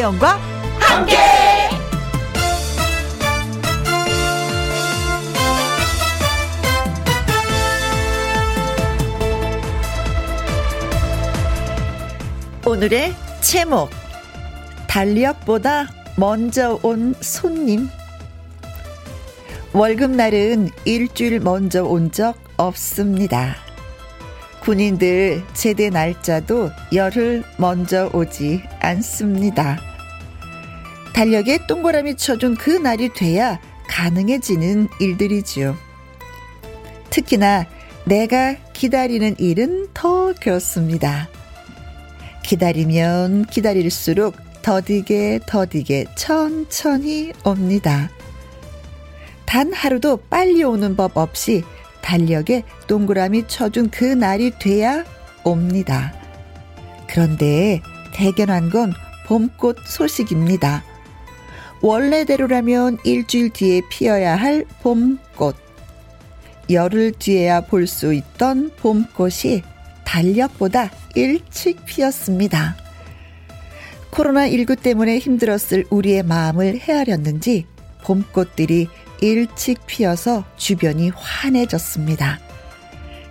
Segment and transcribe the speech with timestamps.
[0.00, 0.38] 김혜영과
[0.78, 1.16] 함께.
[12.66, 13.90] 오늘의 제목
[14.88, 17.88] 달력보다 먼저 온 손님
[19.72, 23.56] 월급날은 일주일 먼저 온 적 없습니다.
[24.62, 29.89] 군인들 제대 날짜도 열흘 먼저 오지 않습니다.
[31.12, 35.76] 달력에 동그라미 쳐준 그 날이 돼야 가능해지는 일들이지요.
[37.10, 37.66] 특히나
[38.04, 41.28] 내가 기다리는 일은 더 그렇습니다.
[42.42, 48.10] 기다리면 기다릴수록 더디게 더디게 천천히 옵니다.
[49.46, 51.64] 단 하루도 빨리 오는 법 없이
[52.02, 55.04] 달력에 동그라미 쳐준 그 날이 돼야
[55.44, 56.14] 옵니다.
[57.08, 57.82] 그런데
[58.14, 58.92] 대견한 건
[59.26, 60.84] 봄꽃 소식입니다.
[61.82, 65.56] 원래대로라면 일주일 뒤에 피어야 할 봄꽃.
[66.70, 69.62] 열흘 뒤에야 볼 수 있던 봄꽃이
[70.04, 72.76] 달력보다 일찍 피었습니다.
[74.10, 77.66] 코로나19 때문에 힘들었을 우리의 마음을 헤아렸는지
[78.04, 78.88] 봄꽃들이
[79.20, 82.38] 일찍 피어서 주변이 환해졌습니다.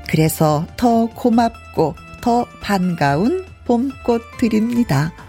[0.07, 5.28] 그래서 더 고맙고 더 반가운 봄꽃들입니다.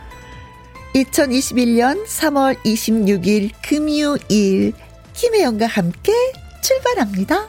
[0.94, 4.72] 2021년 3월 26일 금요일
[5.12, 6.12] 김혜영과 함께
[6.62, 7.48] 출발합니다.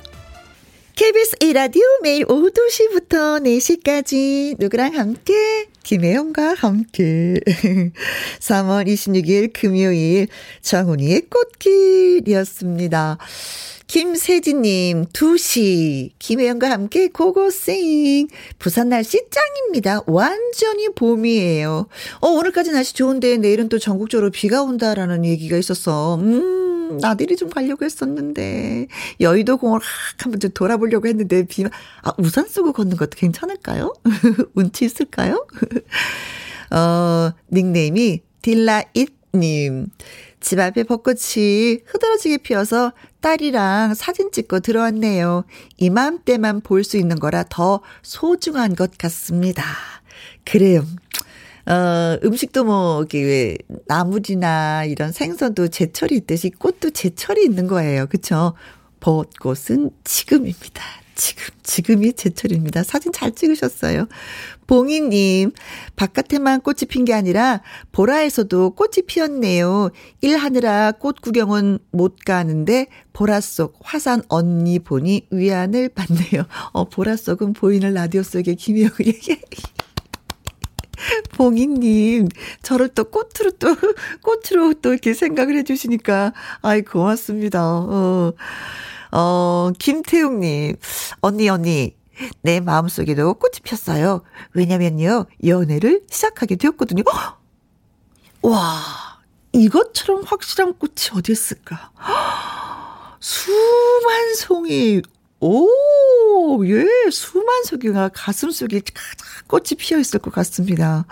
[0.96, 7.40] KBS 1라디오 매일 오후 2시부터 4시까지 누구랑 함께 김혜영과 함께
[8.40, 10.28] 3월 26일 금요일
[10.62, 13.18] 정훈이의 꽃길이었습니다.
[13.92, 16.12] 김세진님, 2시.
[16.18, 18.30] 김혜영과 함께 고고생.
[18.58, 20.04] 부산 날씨 짱입니다.
[20.08, 21.88] 완전히 봄이에요.
[22.22, 26.16] 어, 오늘까지 날씨 좋은데 내일은 또 전국적으로 비가 온다라는 얘기가 있었어.
[26.16, 28.88] 음, 나들이 좀 가려고 했었는데.
[29.20, 33.94] 여의도 공원 확 한번 좀 돌아보려고 했는데 비, 아, 우산 쓰고 걷는 것도 괜찮을까요?
[34.56, 35.46] 운치 있을까요?
[36.72, 39.88] 어, 닉네임이 딜라잇님.
[40.42, 42.92] 집 앞에 벚꽃이 흐드러지게 피어서
[43.22, 45.46] 딸이랑 사진 찍고 들어왔네요.
[45.78, 49.64] 이맘때만 볼 수 있는 거라 더 소중한 것 같습니다.
[50.44, 50.84] 그래요.
[51.68, 58.08] 어, 음식도 뭐, 이게 왜, 나물이나 이런 생선도 제철이 있듯이 꽃도 제철이 있는 거예요.
[58.08, 58.56] 그쵸?
[59.00, 60.84] 벚꽃은 지금입니다.
[61.22, 62.82] 지금, 지금이 제철입니다.
[62.82, 64.08] 사진 잘 찍으셨어요.
[64.66, 65.52] 봉희님,
[65.96, 67.62] 바깥에만 꽃이 핀 게 아니라
[67.92, 69.92] 보라에서도 꽃이 피었네요.
[70.22, 76.46] 일하느라 꽃 구경은 못 가는데 보라 속 화산 언니 보니 위안을 받네요.
[76.72, 79.42] 어, 보라 속은 보이는 라디오 속의 김혜영에게.
[81.34, 82.30] 봉희님,
[82.64, 83.76] 저를 또 꽃으로 또,
[84.24, 87.62] 꽃으로 또 이렇게 생각을 해주시니까, 아이, 고맙습니다.
[87.64, 88.34] 어.
[89.12, 90.76] 어, 김태웅님,
[91.22, 91.96] 언니, 언니,
[92.42, 94.24] 내 마음속에도 꽃이 폈어요.
[94.54, 97.04] 왜냐면요, 연애를 시작하게 되었거든요.
[97.12, 97.38] 허!
[98.44, 99.20] 와,
[99.54, 101.92] 이것처럼 확실한 꽃이 어디 있을까?
[103.20, 105.02] 수만 송이,
[105.40, 108.82] 오, 예, 수만 송이가 가슴 속에
[109.48, 111.06] 꽃이 피어 있을 것 같습니다.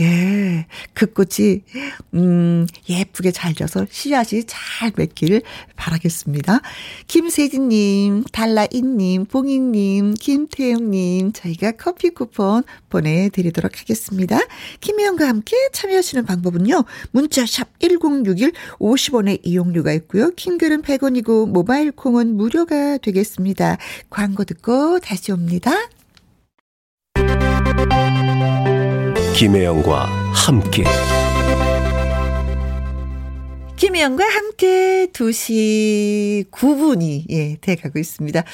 [0.00, 1.62] 예, 그 꽃이,
[2.14, 5.42] 음, 예쁘게 잘 져서 씨앗이 잘 맺기를
[5.76, 6.60] 바라겠습니다.
[7.06, 14.38] 김세진님, 달라이님, 봉희님, 김태영님, 저희가 커피 쿠폰 보내드리도록 하겠습니다.
[14.80, 20.30] 김혜영과 함께 참여하시는 방법은요, 문자샵 1061 50원의 이용료가 있고요.
[20.30, 23.76] 킹글은 100원이고, 모바일 콩은 무료가 되겠습니다.
[24.08, 25.72] 광고 듣고 다시 옵니다.
[29.40, 30.84] 김혜영과 함께
[33.76, 38.44] 김혜영과 함께 2시 9분이, 예, 돼가고 있습니다.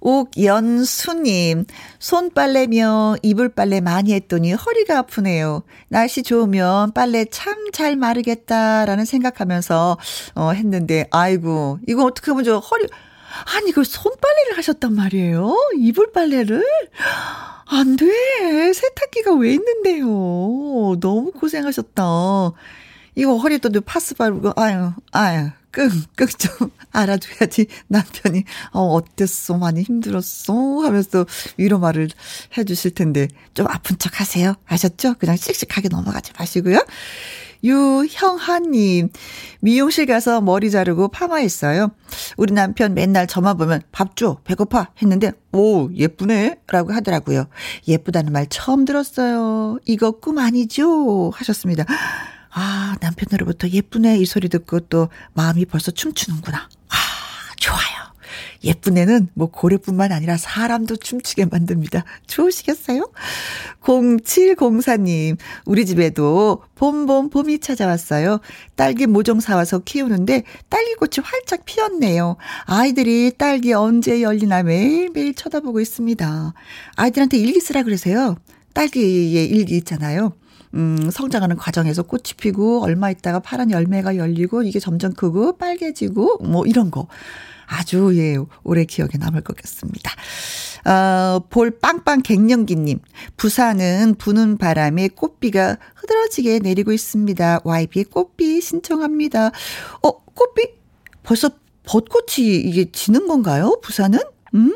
[0.00, 1.64] 옥연수님,
[1.98, 5.64] 손빨래며 이불 빨래 많이 했더니 허리가 아프네요.
[5.88, 9.98] 날씨 좋으면 빨래 참 잘 마르겠다라는 생각하면서,
[10.36, 12.86] 어, 했는데, 아이고, 이거 어떻게 하면 저 허리,
[13.56, 15.56] 아니, 그 손빨래를 하셨단 말이에요?
[15.80, 16.64] 이불 빨래를?
[17.66, 18.06] 안 돼.
[18.72, 20.06] 세탁기가 왜 있는데요?
[21.00, 22.02] 너무 고생하셨다.
[23.16, 27.66] 이거 허리도 파스 바르고, 아유, 아유, 끙, 끙좀 알아줘야지.
[27.88, 29.56] 남편이, 어, 어땠어?
[29.56, 30.54] 많이 힘들었어?
[30.80, 31.26] 하면서
[31.56, 32.08] 위로 말을
[32.56, 34.54] 해주실 텐데, 좀 아픈 척 하세요.
[34.66, 35.14] 아셨죠?
[35.14, 36.78] 그냥 씩씩하게 넘어가지 마시고요.
[37.66, 39.10] 유형하님,
[39.60, 41.90] 미용실 가서 머리 자르고 파마했어요.
[42.36, 46.60] 우리 남편 맨날 저만 보면 밥 줘, 배고파 했는데, 오, 예쁘네?
[46.68, 47.46] 라고 하더라고요.
[47.88, 49.78] 예쁘다는 말 처음 들었어요.
[49.84, 51.30] 이거 꿈 아니죠?
[51.34, 51.84] 하셨습니다.
[52.58, 56.68] 아, 남편으로부터 예쁘네 이 소리 듣고 또 마음이 벌써 춤추는구나.
[56.88, 56.96] 아,
[57.56, 57.95] 좋아요.
[58.66, 62.04] 예쁜 애는 뭐 고래뿐만 아니라 사람도 춤추게 만듭니다.
[62.26, 63.10] 좋으시겠어요?
[63.80, 68.40] 0704님, 우리 집에도 봄봄 봄이 찾아왔어요.
[68.74, 72.36] 딸기 모종 사와서 키우는데 딸기꽃이 활짝 피었네요.
[72.64, 76.52] 아이들이 딸기 언제 열리나 매일매일 쳐다보고 있습니다.
[76.96, 78.36] 아이들한테 일기 쓰라 그러세요.
[78.74, 80.32] 딸기의 일기 있잖아요.
[80.74, 86.66] 음, 성장하는 과정에서 꽃이 피고 얼마 있다가 파란 열매가 열리고 이게 점점 크고 빨개지고 뭐
[86.66, 87.08] 이런 거.
[87.66, 90.12] 아주 예 오래 기억에 남을 것 같습니다.
[90.84, 93.00] 어, 볼 빵빵 갱년기님
[93.36, 97.60] 부산은 부는 바람에 꽃비가 흐드러지게 내리고 있습니다.
[97.64, 99.50] YB의 꽃비 신청합니다.
[100.02, 100.68] 어 꽃비
[101.22, 101.50] 벌써
[101.84, 103.80] 벚꽃이 이게 지는 건가요?
[103.82, 104.20] 부산은?
[104.54, 104.72] 음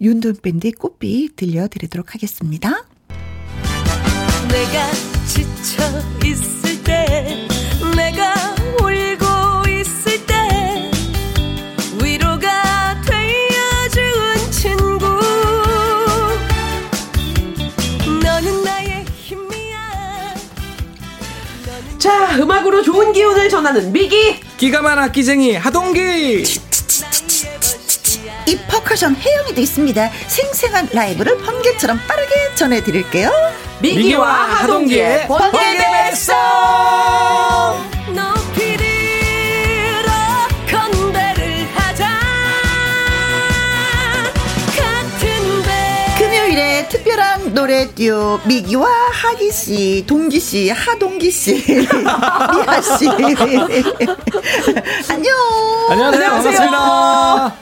[0.00, 2.84] 윤돈 밴드의 꽃비 들려드리도록 하겠습니다.
[4.48, 4.90] 내가
[5.26, 5.82] 지쳐
[6.26, 7.48] 있을 때
[7.96, 8.61] 내가
[22.02, 24.40] 자 음악으로 좋은 기운을 전하는 미기.
[24.56, 26.42] 기가 많아 끼쟁이 하동기.
[28.48, 30.10] 이 퍼커션 혜영이도 있습니다.
[30.26, 33.30] 생생한 라이브를 번개처럼 빠르게 전해드릴게요.
[33.78, 36.34] 미기와 하동기의 번개 배송!
[46.18, 53.06] 금요일에 특별한 노래 듀오 미기와 하기 씨, 동기 씨, 하동기 씨, 미아 씨.
[55.08, 55.32] 안녕.
[55.88, 56.28] 안녕하세요.
[56.28, 57.54] 반갑습니다.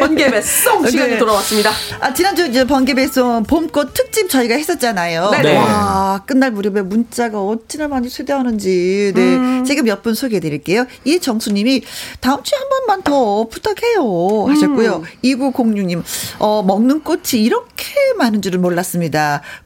[0.00, 1.18] 번개 배송 시간이 네.
[1.18, 1.70] 돌아왔습니다.
[2.00, 5.30] 아, 지난주 이제 번개 배송 봄꽃 특집 저희가 했었잖아요.
[5.42, 5.56] 네.
[5.56, 9.12] 와, 끝날 무렵에 문자가 어찌나 많이 쇄대하는지.
[9.14, 9.36] 네.
[9.36, 9.64] 음.
[9.64, 10.86] 제가 몇분 소개해 드릴게요.
[11.04, 11.82] 이정수 님이
[12.20, 14.46] 다음 주에 한 번만 더 부탁해요.
[14.48, 14.96] 하셨고요.
[14.96, 15.04] 음.
[15.22, 16.02] 2906님,
[16.40, 17.84] 어, 먹는 꽃이 이렇게
[18.18, 19.03] 많은 줄은 몰랐습니다.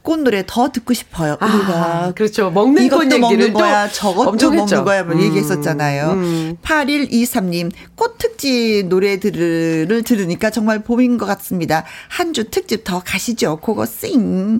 [0.01, 1.37] 꽃 노래 더 듣고 싶어요.
[1.39, 2.13] 아, 우리가.
[2.15, 2.49] 그렇죠.
[2.51, 3.89] 먹는 이것도 먹는 거야.
[3.89, 5.03] 저것도 먹는 거야.
[5.03, 5.21] 뭐 음.
[5.21, 6.11] 얘기했었잖아요.
[6.11, 6.57] 음.
[6.63, 11.85] 8123님, 꽃 특집 노래들을 를 들으니까 정말 봄인 것 같습니다.
[12.07, 13.57] 한 주 특집 더 가시죠.
[13.57, 14.59] 그거 쌩.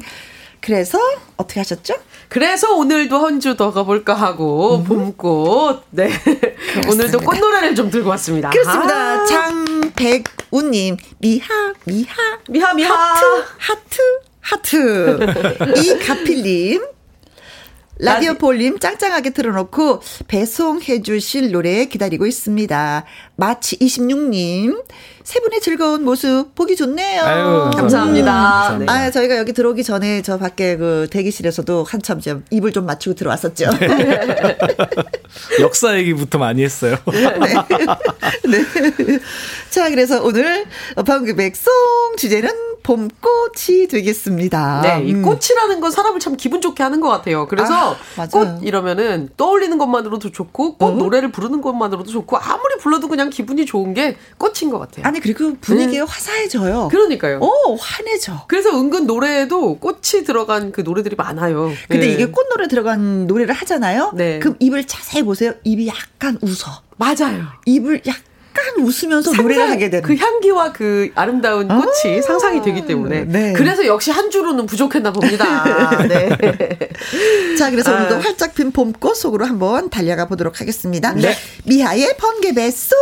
[0.62, 1.00] 그래서
[1.38, 1.94] 어떻게 하셨죠?
[2.28, 4.84] 그래서 오늘도 한 주 더 가볼까 하고 음.
[4.84, 6.92] 봄꽃 네 그렇습니다.
[6.92, 8.50] 오늘도 꽃노래를 좀 들고 왔습니다.
[8.50, 8.94] 그렇습니다.
[9.22, 9.26] 아.
[9.26, 12.16] 장백우님 미하 미하
[12.50, 13.26] 미하 미하 하트
[13.58, 14.02] 하트
[14.50, 15.20] 하트.
[15.78, 16.82] 이가필님.
[18.02, 23.06] 라디오 볼륨 짱짱하게 틀어놓고 배송해 주실 노래 기다리고 있습니다.
[23.36, 24.86] 마치 26님,
[25.24, 27.22] 세 분의 즐거운 모습 보기 좋네요.
[27.24, 28.74] 아유, 감사합니다.
[28.74, 28.80] 음.
[28.80, 28.86] 네.
[28.88, 33.70] 아, 저희가 여기 들어오기 전에 저 밖에 그 대기실에서도 한참 좀 입을 좀 맞추고 들어왔었죠.
[33.80, 34.18] 네.
[35.62, 36.98] 역사 얘기부터 많이 했어요.
[37.12, 37.22] 네.
[38.50, 39.20] 네.
[39.70, 40.66] 자, 그래서 오늘
[41.06, 41.74] 방금 백송
[42.18, 44.82] 주제는 봄꽃이 되겠습니다.
[44.82, 45.22] 네, 이 음.
[45.22, 47.48] 꽃이라는 건 사람을 참 기분 좋게 하는 것 같아요.
[47.48, 50.92] 그래서 아, 꽃 이러면은 떠올리는 것만으로도 좋고 꽃 어?
[50.92, 55.06] 노래를 부르는 것만으로도 좋고 아무리 불러도 그냥 기분이 좋은 게 꽃인 것 같아요.
[55.06, 56.12] 아니 그리고 분위기가 네.
[56.12, 56.90] 화사해져요.
[56.90, 57.40] 그러니까요.
[57.42, 58.46] 오 환해져.
[58.48, 61.72] 그래서 은근 노래에도 꽃이 들어간 그 노래들이 많아요.
[61.88, 62.14] 근데 네.
[62.14, 64.12] 이게 꽃 노래 들어간 노래를 하잖아요.
[64.16, 64.40] 네.
[64.40, 65.54] 그럼 입을 자세히 보세요.
[65.64, 66.82] 입이 약간 웃어.
[66.98, 67.46] 맞아요.
[67.66, 68.18] 입을 약
[68.50, 73.54] 약간 웃으면서 노래를 하게 되는 그 향기와 그 아름다운 꽃이 아~ 상상이 되기 때문에 네.
[73.54, 76.04] 그래서 역시 한 주로는 부족했나 봅니다.
[76.08, 76.30] 네.
[77.58, 78.20] 자, 그래서 오늘도 아.
[78.20, 81.14] 활짝 핀 봄꽃 속으로 한번 달려가 보도록 하겠습니다.
[81.14, 81.36] 네.
[81.66, 82.98] 미하의 번개 배송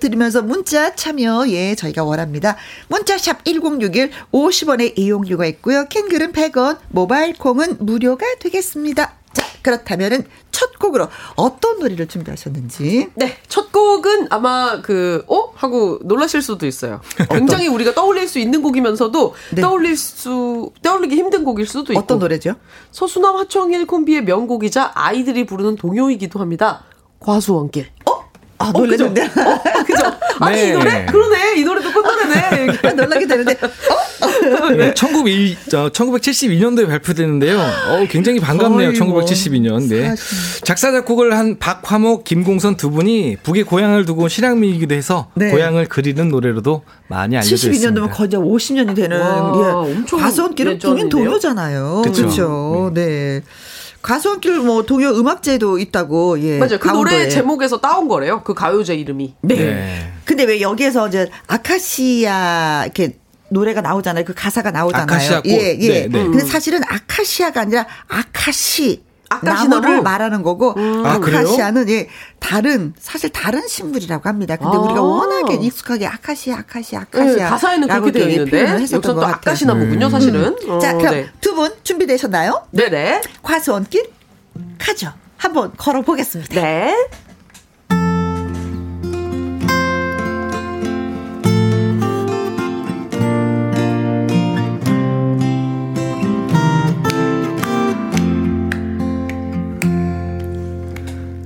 [0.00, 2.56] 들으면서 문자 참여 예 저희가 원합니다.
[2.88, 5.86] 문자샵 1061 50원의 이용료가 있고요.
[5.88, 9.23] 캔글은 100원, 모바일 콩은 무료가 되겠습니다.
[9.34, 13.10] 자, 그렇다면은 첫 곡으로 어떤 노래를 준비하셨는지?
[13.14, 15.52] 네, 첫 곡은 아마 그, 어?
[15.54, 17.00] 하고 놀라실 수도 있어요.
[17.30, 19.60] 굉장히 우리가 떠올릴 수 있는 곡이면서도 네.
[19.60, 22.00] 떠올릴 수, 떠올리기 힘든 곡일 수도 있고.
[22.00, 22.54] 어떤 노래죠?
[22.92, 26.84] 서수남 하청일 콤비의 명곡이자 아이들이 부르는 동요이기도 합니다.
[27.20, 27.88] 과수원길.
[28.10, 28.23] 어?
[28.64, 29.22] 아, 놀랐는데.
[29.22, 29.40] 어, 그죠?
[29.42, 30.12] 어, 그죠?
[30.40, 30.68] 아니, 네.
[30.68, 31.06] 이 노래?
[31.06, 31.54] 그러네.
[31.56, 32.92] 이 노래도 꽃노래네.
[32.94, 33.56] 놀라게 되는데.
[33.62, 34.70] 어?
[34.70, 37.58] 네, 1902, 1972년도에 발표됐는데요.
[37.58, 38.92] 어, 굉장히 반갑네요.
[38.92, 39.88] 1972년.
[39.88, 40.14] 네.
[40.62, 45.50] 작사, 작곡을 한 박화목, 김공선 두 분이 북의 고향을 두고 실향민이기도 해서 네.
[45.50, 47.90] 고향을 그리는 노래로도 많이 알려져 있습니다.
[47.90, 50.16] 72년도면 거의 50년이 되는 와, 예.
[50.16, 52.02] 가수원길은 국민 동요잖아요.
[52.04, 52.90] 그렇죠.
[52.94, 53.04] 네.
[53.04, 53.42] 네.
[54.04, 56.58] 가수원길 뭐 동요 음악제도 있다고 예.
[56.58, 56.78] 맞아요.
[56.78, 57.18] 그 강원도에.
[57.20, 58.42] 노래 제목에서 따온 거래요.
[58.44, 59.36] 그 가요제 이름이.
[59.40, 59.54] 네.
[59.56, 60.12] 네.
[60.26, 63.16] 근데 왜 여기에서 이제 아카시아 이렇게
[63.48, 64.26] 노래가 나오잖아요.
[64.26, 65.04] 그 가사가 나오잖아요.
[65.04, 65.48] 아카시아 꽃.
[65.48, 65.88] 예, 예.
[65.88, 66.22] 네, 네.
[66.24, 69.02] 근데 사실은 아카시아가 아니라 아카시
[69.42, 71.04] 나무를 말하는 거고 음.
[71.04, 74.56] 아, 아카시아는 예 다른 사실 다른 식물이라고 합니다.
[74.56, 74.80] 근데 아.
[74.80, 80.08] 우리가 워낙에 익숙하게 아카시아 아카시아 아카시아 네, 가사에는 그렇게 되어 있는데 여기서 또 아카시 나무군요,
[80.08, 80.56] 사실은.
[80.64, 80.70] 음.
[80.70, 81.28] 어, 자, 그럼 네.
[81.40, 82.66] 두분 준비되셨나요?
[82.70, 83.22] 네네.
[83.42, 84.10] 과수원길
[84.78, 85.12] 가죠.
[85.36, 86.54] 한번 걸어보겠습니다.
[86.54, 86.94] 네.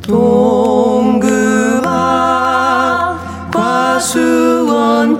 [0.08, 1.88] 동그마
[3.52, 5.18] 과수원길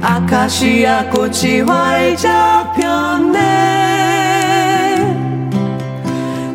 [0.00, 3.38] 아카시아 꽃이 활짝 폈네.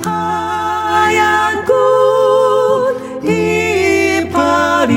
[0.05, 4.93] 하얀 꽃 이파리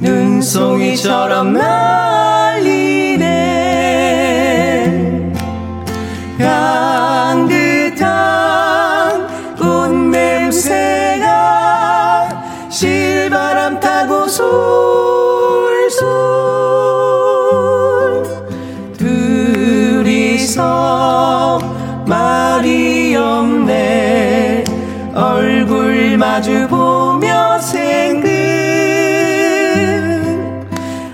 [0.00, 2.09] 눈송이처럼 날
[15.90, 16.14] 솔솔
[18.98, 20.60] 둘이서
[22.06, 24.64] 말이 없네.
[25.14, 28.30] 얼굴 마주 보며 생각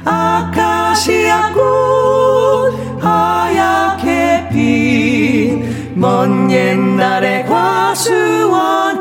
[0.05, 8.96] 아카시아 꽃 하얗게 핀 먼 옛날의 과수원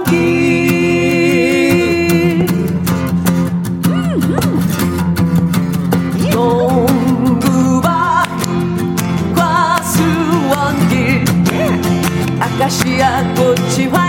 [12.66, 14.05] 아카시아 꽃이 활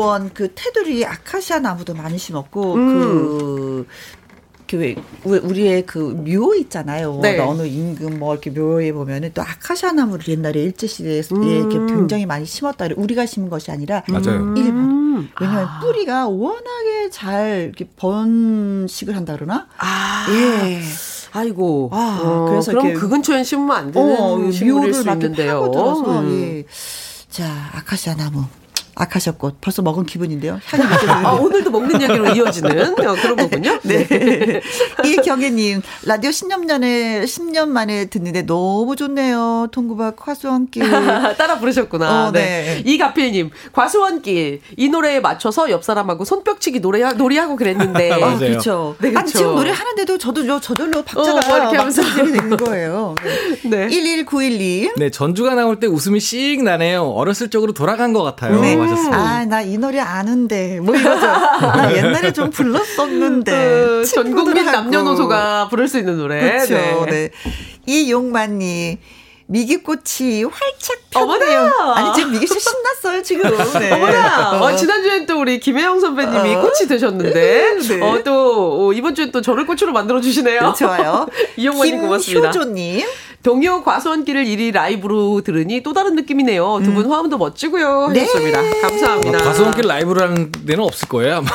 [0.00, 2.98] 과수원 그 테두리 아카시아 나무도 많이 심었고 음.
[2.98, 3.86] 그.
[4.70, 7.18] 그 우리의 그 묘 있잖아요.
[7.20, 7.40] 네.
[7.40, 11.42] 어느 임금 뭐 이렇게 묘에 보면은 또 아카시아 나무를 옛날에 일제 시대에 음.
[11.42, 12.86] 이렇게 굉장히 많이 심었다.
[12.96, 14.54] 우리가 심은 것이 아니라 맞아요.
[14.56, 15.28] 일본.
[15.40, 15.80] 왜냐하면 아.
[15.80, 19.66] 뿌리가 워낙에 잘 이렇게 번식을 한다 그러나.
[19.76, 20.26] 아.
[20.30, 20.80] 예.
[21.32, 21.90] 아이고.
[21.92, 25.68] 아, 어, 그래서 그럼 그 근처에 심으면 안 되는 어, 수 있는데요.
[25.72, 26.30] 들어서, 음.
[26.32, 26.64] 예.
[27.28, 28.44] 자, 아카시아 나무.
[29.00, 30.60] 아카시아꽃 벌써 먹은 기분인데요.
[30.64, 30.84] 향이
[31.24, 33.78] 아, 오늘도 먹는 얘기로 이어지는 어, 그런 거군요.
[33.82, 34.06] 네.
[34.06, 34.60] 네.
[35.04, 39.68] 이경혜님 라디오 10년 만에 10년 만에 듣는데 너무 좋네요.
[39.72, 40.90] 통구박 과수원길
[41.38, 42.28] 따라 부르셨구나.
[42.28, 42.40] 어, 네.
[42.40, 42.82] 네.
[42.84, 48.12] 이가필님 과수원길 이 노래에 맞춰서 옆 사람하고 손뼉치기 노래 놀이하고 그랬는데.
[48.12, 48.96] 아, 그렇죠.
[49.00, 49.38] 네, 그렇죠.
[49.38, 53.14] 지금 노래 하는데도 저도 저절로 박자가 어, 이렇게 하면서 되는 거예요.
[53.64, 53.70] 네.
[53.70, 53.88] 네.
[53.88, 54.90] 11912.
[54.96, 57.04] 네 전주가 나올 때 웃음이 씩 나네요.
[57.04, 58.60] 어렸을 적으로 돌아간 것 같아요.
[58.60, 58.74] 네.
[58.90, 59.14] 하셨어요.
[59.14, 60.80] 아, 나 이 노래 아는데.
[60.80, 61.26] 뭐 이거죠.
[61.26, 63.52] 나 옛날에 좀 불렀었는데.
[64.02, 66.40] 그, 전 국민 남녀노소가 부를 수 있는 노래.
[66.40, 66.74] 그렇죠.
[66.74, 67.06] 네.
[67.10, 67.30] 네.
[67.86, 68.98] 이용만님.
[69.52, 71.72] 미기꽃이 활짝 폈네요.
[71.72, 71.94] 어머나!
[71.96, 73.50] 아니 지금 미기 씨 신났어요 지금.
[73.80, 73.90] 네.
[73.90, 74.62] 어머나.
[74.62, 76.60] 어, 지난주엔 또 우리 김혜영 선배님이 어.
[76.60, 78.00] 꽃이 되셨는데 네.
[78.00, 80.60] 어, 또 어, 이번 주엔 또 저를 꽃으로 만들어 주시네요.
[80.68, 81.26] 네, 좋아요.
[81.56, 82.50] 이용만님 고맙습니다.
[82.52, 83.06] 김효조님.
[83.42, 86.80] 동요 과수원길을 1위 라이브로 들으니 또 다른 느낌이네요.
[86.84, 87.10] 두분 음.
[87.12, 88.08] 화음도 멋지고요.
[88.10, 88.60] 하셨습니다.
[88.60, 88.80] 네.
[88.82, 89.38] 감사합니다.
[89.38, 91.36] 아, 과수원길 라이브라는 데는 없을 거예요.
[91.36, 91.48] 아마.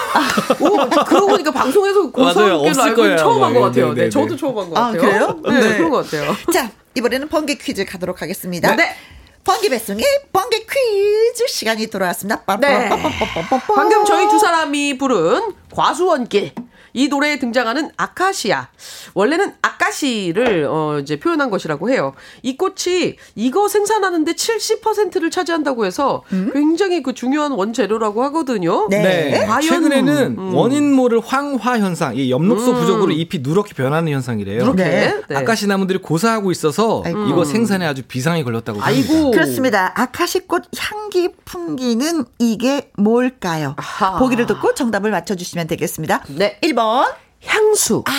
[0.62, 3.89] 오, 그러고 보니까 방송에서 과수원길 라이브 처음 한 것 같아요.
[3.89, 4.98] 네, 네, 네, 저도 처음 한 것 같아요.
[5.00, 5.39] 아, 그래요?
[5.46, 6.36] 네, 네, 그런 것 같아요.
[6.51, 8.75] 자, 이번에는 번개 퀴즈 가도록 하겠습니다.
[8.75, 8.96] 네.
[9.44, 12.42] 번개 배송의 번개 퀴즈 시간이 돌아왔습니다.
[12.60, 12.89] 네.
[13.75, 16.51] 방금 저희 두 사람이 부른 과수원길
[16.96, 18.70] 이 노래에 등장하는 아카시아.
[19.14, 22.14] 원래는 아카시를 어 이제 표현한 것이라고 해요.
[22.42, 26.50] 이 꽃이 이거 생산하는데 70%를 차지한다고 해서 음?
[26.54, 28.88] 굉장히 그 중요한 원재료라고 하거든요.
[28.90, 29.02] 네.
[29.02, 29.46] 네.
[29.46, 30.56] 과연 최근에는 음.
[30.56, 32.75] 원인 모를 황화 현상, 이 엽록소 음.
[32.80, 34.64] 부족으로 잎이 누렇게 변하는 현상이래요.
[34.64, 34.84] 누렇게?
[34.84, 35.22] 네.
[35.28, 35.36] 네.
[35.36, 37.25] 아카시 나무들이 고사하고 있어서 아이고.
[37.28, 39.12] 이거 생산에 아주 비상이 걸렸다고 합니다.
[39.12, 39.32] 아이고.
[39.32, 39.92] 그렇습니다.
[39.96, 43.75] 아카시 꽃 향기 풍기는 이게 뭘까요?
[43.78, 44.18] 아하.
[44.18, 46.24] 보기를 듣고 정답을 맞춰 주시면 되겠습니다.
[46.30, 46.58] 네.
[46.62, 46.85] 1번.
[47.46, 48.04] 향수.
[48.08, 48.12] 아,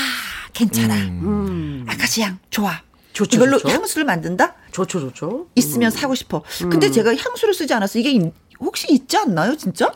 [0.53, 0.95] 괜찮아.
[0.95, 1.21] 음.
[1.23, 1.87] 음.
[1.89, 2.81] 아카시 향, 좋아.
[3.13, 3.75] 좋죠, 이걸로 좋죠.
[3.75, 4.55] 향수를 만든다?
[4.73, 5.47] 좋죠, 좋죠.
[5.55, 5.91] 있으면 음.
[5.91, 6.43] 사고 싶어.
[6.59, 6.93] 근데 음.
[6.93, 8.31] 제가 향수를 쓰지 않아서 이게
[8.61, 9.91] 혹시 있지 않나요, 진짜?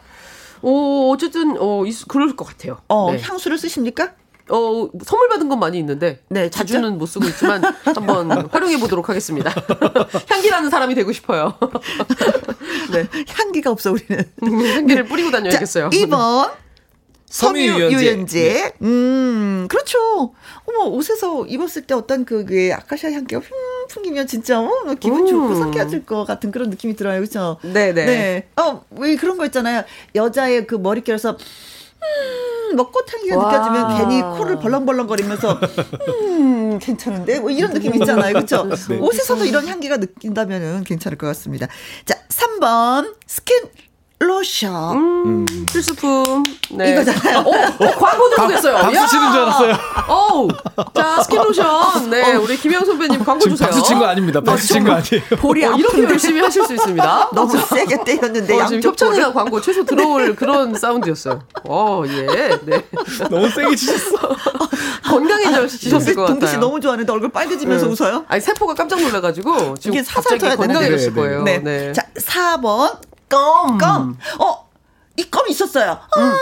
[0.62, 2.80] 어, 어쨌든, 어, 있, 그럴 것 같아요.
[2.88, 3.20] 어, 네.
[3.20, 4.12] 향수를 쓰십니까?
[4.50, 6.22] 어, 선물 받은 건 많이 있는데.
[6.28, 9.50] 네, 자주는 못 쓰고 있지만 한번 활용해 보도록 하겠습니다.
[10.28, 11.54] 향기라는 사람이 되고 싶어요.
[12.92, 13.06] 네.
[13.28, 14.24] 향기가 없어, 우리는.
[14.42, 15.90] 향기를 뿌리고 다녀야겠어요.
[15.90, 16.50] 자, 2번.
[17.30, 18.40] 섬유 유연제.
[18.52, 18.72] 네.
[18.82, 20.34] 음, 그렇죠.
[20.66, 23.48] 어머, 옷에서 입었을 때 어떤 그, 그 아카시아 향기가 훅
[23.88, 24.68] 풍기면 진짜, 어,
[24.98, 25.54] 기분 좋고 음.
[25.54, 27.20] 상쾌해질 것 같은 그런 느낌이 들어요.
[27.20, 27.58] 그렇죠?
[27.62, 28.04] 네네.
[28.04, 28.48] 네.
[28.60, 29.84] 어, 왜 그런 거 있잖아요.
[30.14, 31.38] 여자의 그 머릿결에서
[32.02, 33.52] 음, 뭐 꽃향기가 와.
[33.52, 35.60] 느껴지면 괜히 코를 벌렁벌렁거리면서
[36.08, 37.40] 음, 괜찮은데?
[37.40, 38.32] 뭐 이런 느낌 있잖아요.
[38.32, 38.64] 그렇죠?
[38.88, 38.98] 네.
[38.98, 41.68] 옷에서도 이런 향기가 느낀다면 괜찮을 것 같습니다.
[42.04, 43.60] 자, 3번 스킨
[44.20, 44.96] 로션.
[45.24, 46.42] 음, 필수품.
[46.72, 46.92] 네.
[46.92, 47.38] 이거잖아요.
[47.38, 48.76] 어, 어, 광고 들어오겠어요.
[48.76, 49.74] 박수 치는 줄 알았어요.
[50.08, 50.48] 어
[50.94, 52.10] 자, 스킨 로션.
[52.10, 52.40] 네, 어.
[52.40, 53.68] 우리 김혜영 선배님 광고 주세요.
[53.70, 54.40] 박수 친 거 아닙니다.
[54.42, 55.22] 박수 친 거 아니에요.
[55.40, 57.30] 볼이 어, 이렇게 열심히 하실 수 있습니다.
[57.32, 61.40] 너무 세게 때렸는데 어, 지금 협찬이나 광고 최소 들어올 그런 사운드였어요.
[61.64, 62.26] 어, 예.
[62.66, 62.84] 네.
[63.30, 64.16] 너무 세게 치셨어.
[65.08, 66.26] 건강해지셨을 것 같아요.
[66.38, 67.92] 동기 씨 너무 좋아하는데 얼굴 빨개지면서 네.
[67.92, 68.24] 웃어요?
[68.28, 71.42] 아니, 세포가 깜짝 놀라가지고 지금 이게 갑자기 건강해졌을 거예요.
[71.42, 71.58] 네.
[71.58, 71.92] 네.
[71.92, 72.98] 자, 4번
[73.30, 73.78] 껌.
[73.78, 74.16] 껌.
[74.40, 74.68] 어,
[75.16, 75.98] 이 껌 있었어요.
[76.18, 76.32] 음.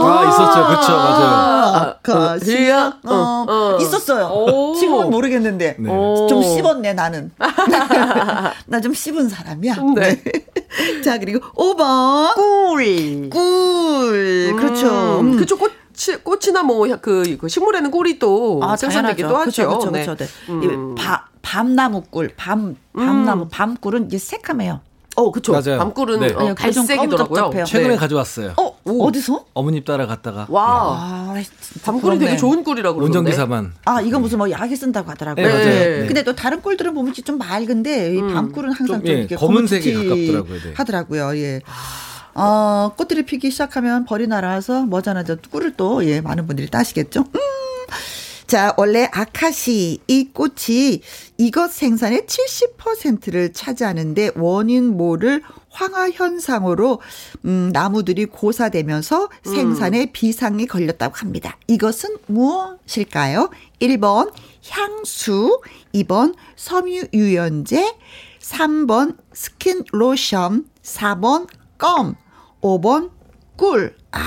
[0.00, 0.66] 아, 있었죠.
[0.66, 0.92] 그렇죠.
[0.92, 1.98] 맞아요.
[2.02, 2.86] 아카시아.
[3.04, 3.78] 어, 어, 어.
[3.80, 4.26] 있었어요.
[4.26, 4.74] 오.
[4.74, 5.76] 지금은 모르겠는데.
[5.78, 5.88] 네.
[6.28, 7.32] 좀 씹었네, 나는.
[8.66, 9.74] 나 좀 씹은 사람이야.
[9.96, 10.22] 네.
[10.22, 11.02] 네.
[11.02, 12.34] 자, 그리고 5번.
[12.34, 13.30] 꿀.
[13.30, 14.54] 꿀.
[14.56, 15.20] 그렇죠.
[15.20, 15.36] 음.
[15.36, 15.72] 그쪽 꽃
[16.22, 19.66] 꽃이나 뭐그 그 식물에는 꿀이 또 아, 생산되기도 하죠.
[19.66, 20.16] 그렇죠, 그렇죠.
[20.16, 20.26] 네.
[20.48, 20.94] 음.
[21.42, 23.48] 밤 나무 꿀, 밤 밤나무 음.
[23.50, 24.80] 밤꿀은 이제 새카매요.
[25.18, 25.50] 어, 그쵸.
[25.52, 25.78] 맞아요.
[25.78, 26.32] 밤꿀은 네.
[26.32, 27.64] 어, 갈색이더라고요.
[27.64, 27.96] 최근에 네.
[27.96, 28.54] 가져왔어요.
[28.56, 29.46] 어, 어디서?
[29.52, 30.46] 어머님 따라갔다가.
[30.48, 30.64] 와.
[30.96, 31.34] 아,
[31.82, 33.18] 밤꿀이 되게 좋은 꿀이라고 그러는데.
[33.18, 33.72] 운전기사만.
[33.84, 35.44] 아, 이거 무슨 뭐 약에 쓴다고 하더라고요.
[35.44, 35.64] 네, 맞아요.
[36.00, 36.06] 네.
[36.06, 38.32] 근데 또 다른 꿀들은 보면 좀 맑은데 음.
[38.32, 40.60] 밤꿀은 항상 좀, 좀 예, 검은색이 가깝더라고요.
[40.60, 40.72] 네.
[40.74, 41.36] 하더라고요.
[41.38, 41.60] 예.
[42.34, 47.24] 어, 꽃들이 피기 시작하면 벌이 날아와서 머자나져 꿀을 또, 예, 많은 분들이 따시겠죠?
[47.34, 47.40] 음.
[48.48, 51.02] 자, 원래 아카시아 꽃이
[51.36, 57.02] 이것 생산의 70%를 차지하는데 원인 모를 황화 현상으로
[57.44, 59.54] 음, 나무들이 고사되면서 음.
[59.54, 60.08] 생산에 음.
[60.14, 61.58] 비상이 걸렸다고 합니다.
[61.66, 63.50] 이것은 무엇일까요?
[63.82, 64.32] 1번
[64.70, 65.60] 향수,
[65.94, 67.96] 2번 섬유유연제,
[68.40, 72.14] 3번 스킨 로션, 4번 껌,
[72.62, 73.10] 5번
[73.56, 73.97] 꿀.
[74.10, 74.20] 아,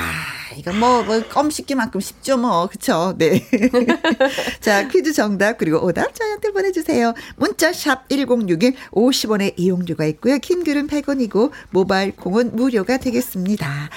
[0.58, 2.68] 이거 뭐, 뭐, 껌 씹기만큼 쉽죠, 뭐.
[2.68, 3.16] 그쵸?
[3.18, 3.44] 네.
[4.62, 7.14] 자, 퀴즈 정답, 그리고 오답 저희한테 보내주세요.
[7.38, 10.38] 문자샵 1061 50원의 이용료가 있고요.
[10.38, 13.90] 긴 글은 100원이고, 모바일 콩은 무료가 되겠습니다.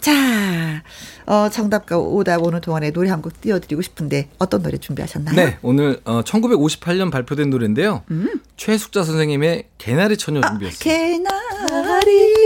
[0.00, 0.82] 자,
[1.26, 5.34] 어, 정답과 오답 오는 동안에 노래 한 곡 띄워드리고 싶은데, 어떤 노래 준비하셨나요?
[5.36, 8.02] 네, 오늘, 어, 1958년 발표된 노래인데요.
[8.10, 8.40] 음?
[8.58, 10.92] 최숙자 선생님의 개나리 처녀 아, 준비했어요.
[10.92, 12.39] 아, 개나리.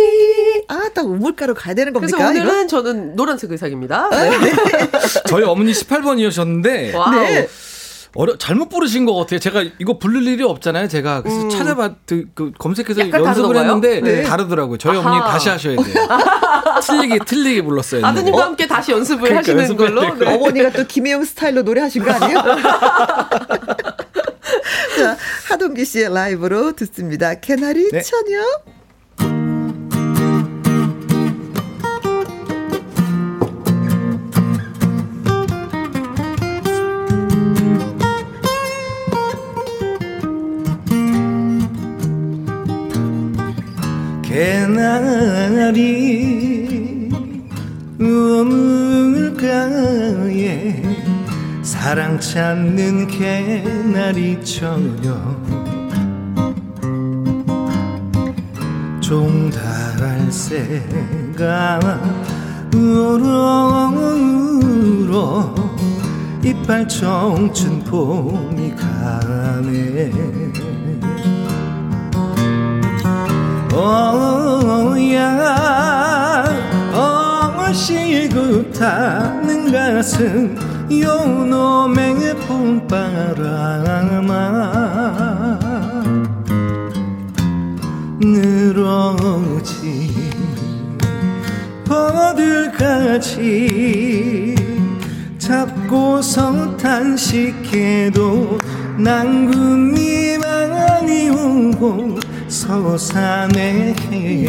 [0.69, 2.17] 아, 딱 우물가로 가야 되는 겁니까?
[2.17, 2.67] 그래서 오늘은 이거?
[2.69, 4.09] 저는 노란색 의상입니다.
[4.11, 4.31] 네.
[4.31, 4.53] 네.
[5.29, 6.95] 저희 어머니 18번이셨는데.
[6.95, 7.21] 와우.
[7.21, 7.49] 네.
[8.17, 9.41] 어려 잘못 부르신 것 같아요.
[9.41, 10.87] 제가 이거 부를 일이 없잖아요.
[10.89, 11.51] 제가 그래서 음.
[11.51, 14.23] 찾아봤 그, 그 검색해서 연습을 했는데 네.
[14.23, 14.79] 다르더라고요.
[14.79, 15.11] 저희 아하.
[15.11, 15.85] 어머니 다시 하셔야 돼요.
[16.81, 18.07] 틀리게 틀리게 불렀어요.
[18.07, 18.43] 아드님과 어?
[18.43, 20.15] 함께 다시 연습을 그러니까 하시는 걸로.
[20.15, 20.33] 네.
[20.33, 22.39] 어머니가 또 김혜영 스타일로 노래하신 거 아니에요?
[24.97, 25.17] 자,
[25.49, 27.35] 하동기 씨의 라이브로 듣습니다.
[27.35, 28.01] 캐나리 네.
[28.01, 28.39] 처녀.
[44.35, 45.79] 개나리
[48.01, 49.63] 우물가에
[51.63, 55.15] 사랑 찾는 개나리 처녀.
[59.01, 59.61] 종달새가
[62.75, 63.95] 울어
[66.43, 70.54] 이빨 청춘 봄이 가네
[73.75, 75.25] 오야
[76.95, 80.57] 어시구 타는 가슴
[80.91, 84.35] 요놈의 봄바람아.
[88.21, 90.15] 늘어지
[91.85, 93.35] 버들같이
[95.39, 98.59] 잡고서 탄식해도
[98.99, 100.41] 난군이만이
[101.31, 102.19] 오고
[102.55, 104.45] 서산해지네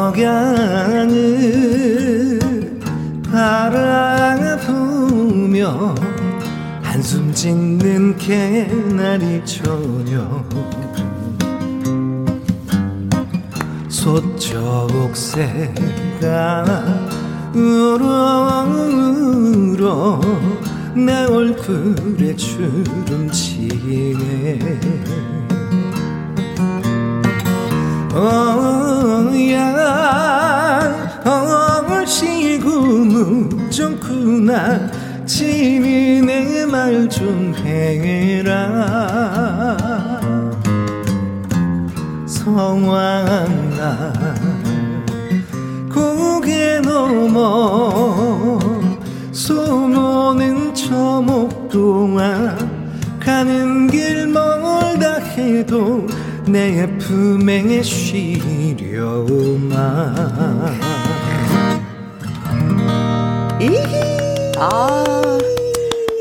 [0.00, 1.20] 석양을
[3.30, 4.80] 바라보며
[6.82, 10.48] 한숨 짓는 개나리 저녁
[13.88, 15.34] 소쩍새가
[17.52, 20.20] 울어 울어
[20.94, 23.98] 내 얼굴에 주름치네
[28.14, 29.40] 어야
[31.90, 32.70] 얼씨구
[33.06, 34.99] 무정구나
[35.30, 38.50] 지니 내 말 좀 해라.
[42.26, 44.12] 성황나
[45.92, 48.58] 고개 넘어
[49.30, 52.56] 소모는 저 목동아
[53.20, 56.08] 가는 길 멀다 해도
[56.46, 58.80] 내 품에 쉬려마
[64.62, 65.38] 아.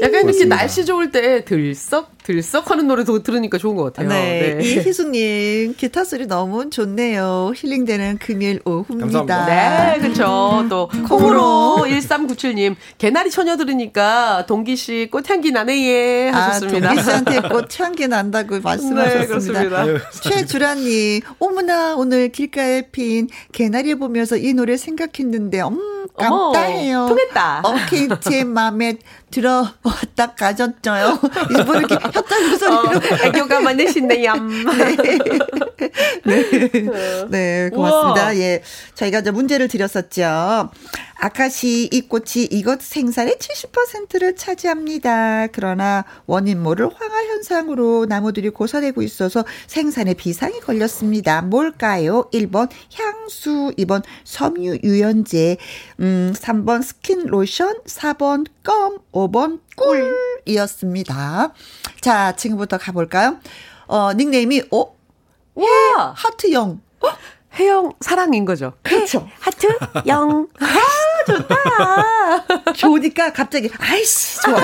[0.02, 4.08] 약간 이렇게 날씨 좋을 때 들썩 들썩 하는 노래도 들으니까 좋은 것 같아요.
[4.08, 4.58] 네.
[4.60, 4.62] 네.
[4.64, 7.54] 이희숙님, 기타 소리 너무 좋네요.
[7.56, 9.26] 힐링되는 금요일 오후입니다.
[9.26, 9.46] 감사합니다.
[9.48, 10.68] 네, 그렇죠.
[10.70, 16.30] 또, 콩으로 1397님, 개나리 처녀 들으니까 동기 씨 꽃향기 나네, 예.
[16.30, 16.88] 하셨습니다.
[16.88, 19.86] 아, 동기 씨한테 꽃향기 난다고 말씀하셨습니다.
[19.86, 27.08] 네, 최주라님, 어머나, 오늘 길가에 핀 개나리 보면서 이 노래 생각했는데, 음, 깜따해요.
[27.08, 27.62] 통했다.
[27.64, 28.98] 어케이트의 마음에
[29.32, 31.20] 들어왔다 가졌죠요.
[31.52, 32.98] 이분 이렇게 혓장 소리로.
[32.98, 34.34] 어, 애교가 많으신데요.
[34.36, 35.18] 네.
[36.26, 37.26] 네.
[37.30, 38.24] 네, 고맙습니다.
[38.26, 38.38] 우와.
[38.38, 38.62] 예.
[38.96, 40.70] 저희가 이제 문제를 드렸었죠.
[41.22, 45.48] 아카시 이 꽃이 이것 생산의 70%를 차지합니다.
[45.48, 51.42] 그러나 원인 모를 황화 현상으로 나무들이 고사되고 있어서 생산에 비상이 걸렸습니다.
[51.42, 52.30] 뭘까요?
[52.32, 55.58] 1번 향수, 2번 섬유 유연제,
[56.00, 59.60] 음, 3번 스킨 로션, 4번 껌, 5번
[60.46, 61.54] 꿀이었습니다.
[62.00, 63.40] 자, 지금부터 가볼까요?
[63.88, 64.96] 어, 닉네임이, 어?
[65.56, 66.14] 와!
[66.16, 66.80] 하트영.
[67.02, 67.08] 어?
[67.60, 68.74] 혜영 사랑인 거죠.
[68.84, 69.28] 그렇죠.
[69.40, 69.68] 하트
[70.08, 70.48] 영.
[71.20, 72.74] 아, 좋다.
[72.74, 74.60] 좋으니까 갑자기 아이씨 좋아.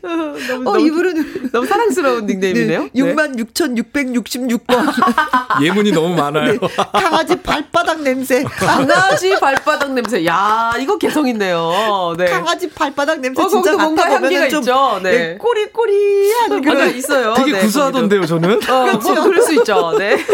[0.00, 2.82] 너무, 어, 이분은 너무 사랑스러운 닉네임이네요.
[2.84, 5.62] 네, 66,666번.
[5.62, 6.52] 예문이 너무 많아요.
[6.52, 6.58] 네,
[6.92, 8.44] 강아지 발바닥 냄새.
[8.44, 10.24] 강아지 발바닥 냄새.
[10.26, 12.14] 야, 이거 개성 있네요.
[12.16, 12.26] 네.
[12.26, 15.00] 강아지 발바닥 냄새 어, 진짜 뭔가 향기가 좀 있죠.
[15.02, 15.10] 네.
[15.10, 17.34] 네 꼬리꼬리한 그런 있어요.
[17.34, 18.60] 되게 네, 구수하던데요, 저는.
[18.68, 19.14] 어, 그렇죠.
[19.14, 19.94] 뭐 그럴 수 있죠.
[19.98, 20.24] 네.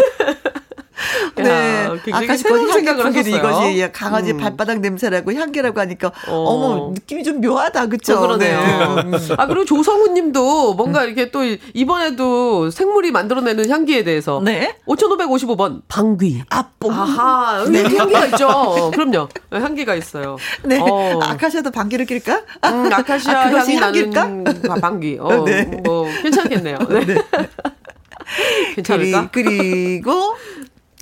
[1.35, 1.87] 네.
[2.11, 4.37] 아까 새로운 생각을 하게 이것이 강아지 음.
[4.37, 6.57] 발바닥 냄새라고 향기라고 하니까 어.
[6.57, 8.17] 머 느낌이 좀 묘하다 그쵸?
[8.17, 8.59] 어, 그러네요.
[9.11, 9.17] 네.
[9.37, 11.07] 아 그리고 조성우 님도 뭔가 음.
[11.07, 14.77] 이렇게 또 이번에도 생물이 만들어내는 향기에 대해서 네.
[14.87, 16.43] 5,555번 방귀.
[16.49, 16.91] 아뽕.
[16.91, 17.83] 아하 네.
[17.83, 18.91] 향기가 있죠.
[18.93, 19.27] 그럼요.
[19.51, 20.37] 향기가 있어요.
[20.63, 20.79] 네.
[20.79, 21.19] 어.
[21.21, 22.41] 아카시아도 방귀를 낄까?
[22.65, 24.11] 음, 아카시아 아, 향이 나는
[24.81, 25.17] 방귀.
[25.19, 25.63] 어, 네.
[25.83, 26.77] 뭐 괜찮겠네요.
[26.89, 27.05] 네.
[27.05, 27.15] 네.
[28.75, 29.29] 괜찮을까?
[29.31, 30.35] 그리, 고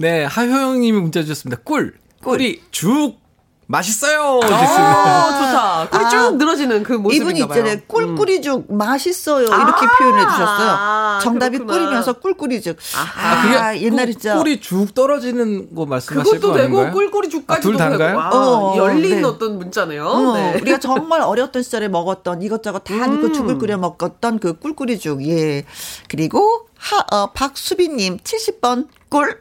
[0.03, 1.61] 네, 하효영님이 문자 주셨습니다.
[1.63, 1.93] 꿀.
[2.21, 3.23] 꿀이 죽.
[3.67, 4.41] 맛있어요.
[4.43, 5.89] 아, 좋다.
[5.89, 7.77] 꿀이 아, 쭉 늘어지는 그 모습인가 이분이 있잖아요.
[7.87, 8.77] 꿀꿀이죽 음.
[8.77, 9.45] 맛있어요.
[9.45, 10.69] 이렇게 아, 표현해 주셨어요.
[10.77, 11.79] 아, 정답이 그렇구나.
[11.79, 12.77] 꿀이면서 꿀꿀이죽.
[12.97, 14.39] 아, 그게 옛날이죠.
[14.39, 16.67] 꿀이 죽 떨어지는 거 말씀하실 거 아닌가요?
[16.67, 18.17] 그것도 되고 꿀꿀이죽까지도 둘 다인가요?
[18.33, 19.23] 어, 열린 네.
[19.23, 20.05] 어떤 문자네요.
[20.05, 20.59] 어, 네.
[20.59, 23.21] 우리가 정말 어렸던 시절에 먹었던 이것저것 다 음.
[23.21, 25.25] 그 죽을 끓여 먹었던 그 꿀꿀이 죽.
[25.25, 25.63] 예.
[26.09, 29.39] 그리고 하, 어, 박수빈님 70번 꿀.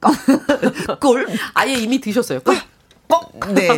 [1.00, 1.26] 꿀.
[1.54, 2.40] 아예 이미 드셨어요.
[2.40, 2.56] 꿀.
[3.08, 3.20] 어,
[3.52, 3.68] 네.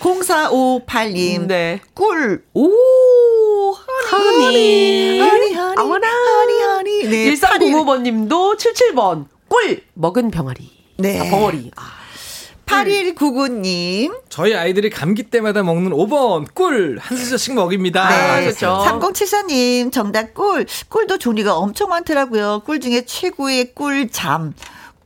[0.00, 1.46] 0458님.
[1.46, 1.80] 네.
[1.94, 2.44] 꿀.
[2.54, 3.72] 오,
[4.10, 5.20] 하니.
[5.20, 5.80] 하니, 하니.
[5.80, 6.08] 어머나.
[6.08, 7.04] 하니, 하니.
[7.04, 7.32] 네.
[7.34, 9.26] 1305번님도 77번.
[9.48, 9.82] 꿀.
[9.94, 10.70] 먹은 병아리.
[10.98, 11.20] 네.
[11.20, 11.70] 아, 벙어리.
[11.76, 12.01] 아.
[12.72, 14.20] 8199님.
[14.28, 18.08] 저희 아이들이 감기 때마다 먹는 5번 꿀 한 수저씩 먹입니다.
[18.08, 18.82] 네, 그렇죠.
[18.86, 20.66] 3074님 정답 꿀.
[20.88, 22.62] 꿀도 종류가 엄청 많더라고요.
[22.64, 24.54] 꿀 중에 최고의 꿀잠.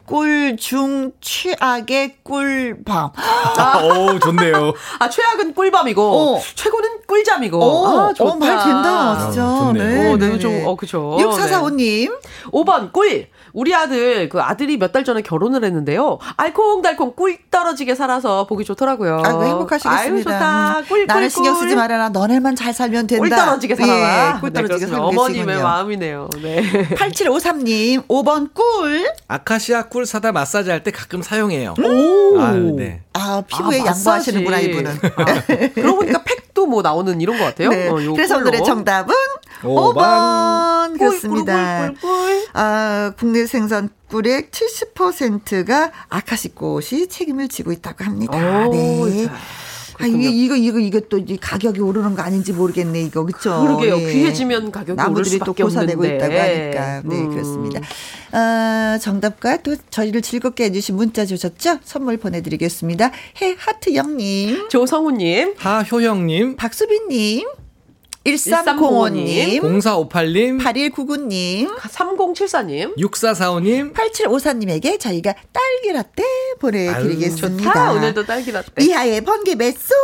[0.06, 3.10] 꿀 중 최악의 꿀밤.
[3.16, 4.72] 아, 오, 좋네요.
[5.00, 6.00] 아, 최악은 꿀밤이고,
[6.36, 6.40] 어.
[6.54, 7.58] 최고는 꿀잠이고.
[7.58, 8.30] 오, 아, 좋다.
[8.30, 9.42] 어, 말 된다, 진짜.
[9.42, 11.16] 아, 네, 네, 네, 좀, 어, 그죠.
[11.18, 12.08] 6445님.
[12.08, 12.18] 네.
[12.52, 13.26] 5번, 꿀.
[13.56, 16.18] 우리 아들 그 아들이 몇 달 전에 결혼을 했는데요.
[16.36, 19.22] 알콩달콩 꿀 떨어지게 살아서 보기 좋더라고요.
[19.24, 19.96] 아이고 행복하시겠습니다.
[19.98, 20.74] 아유 좋다.
[20.88, 22.08] 꿀, 꿀, 나는 신경 쓰지 말아라.
[22.10, 23.20] 너네만 잘 살면 된다.
[23.20, 24.36] 꿀 떨어지게 살아라.
[24.36, 26.28] 예, 꿀 떨어지게 네, 살면 어머님의 마음이네요.
[26.42, 26.62] 네.
[26.96, 29.10] 8753님 5번 꿀.
[29.28, 31.74] 아카시아 꿀 사다 마사지 할 때 가끔 사용해요.
[31.82, 32.38] 오.
[32.40, 33.00] 아유, 네.
[33.14, 34.90] 아 피부에 아, 양보하시는구나 이분은.
[35.16, 37.68] 아, 그러고 보니까 팩 도뭐 나오는 이런 것 같아요.
[37.68, 37.88] 네.
[37.88, 39.14] 어, 그래서 오늘의 정답은
[39.62, 40.98] 5번, 5번.
[40.98, 41.88] 그렇습니다.
[41.88, 48.66] 꿀, 꿀, 꿀, 아, 국내 생산 꿀의 70%가 아카시 꽃이 책임을 지고 있다고 합니다.
[48.68, 49.28] 오, 네.
[49.98, 53.24] 아, 이게, 이거, 이거, 이거 또 가격이 오르는 거 아닌지 모르겠네, 이거.
[53.24, 53.60] 그쵸?
[53.62, 53.98] 그러게요.
[54.00, 54.12] 예.
[54.12, 56.16] 귀해지면 가격이 오를 수밖에 또 고사되고 없는데.
[56.16, 57.02] 있다고 하니까.
[57.04, 57.30] 네, 음.
[57.30, 57.80] 그렇습니다.
[58.32, 61.78] 어, 정답과 또 저희를 즐겁게 해주신 문자 주셨죠?
[61.84, 63.10] 선물 보내드리겠습니다.
[63.40, 64.68] 해 하트 영님.
[64.68, 65.54] 조성우님.
[65.56, 66.56] 하효영님.
[66.56, 67.46] 박수빈님.
[68.26, 76.22] 1305님, 0458님, 8199님, 3074님, 6445님, 8754님에게 저희가 딸기 라떼
[76.60, 77.64] 보내드리겠습니다.
[77.72, 77.92] 좋다.
[77.92, 78.84] 오늘도 딸기 라떼.
[78.84, 79.94] 이하의 번개 매수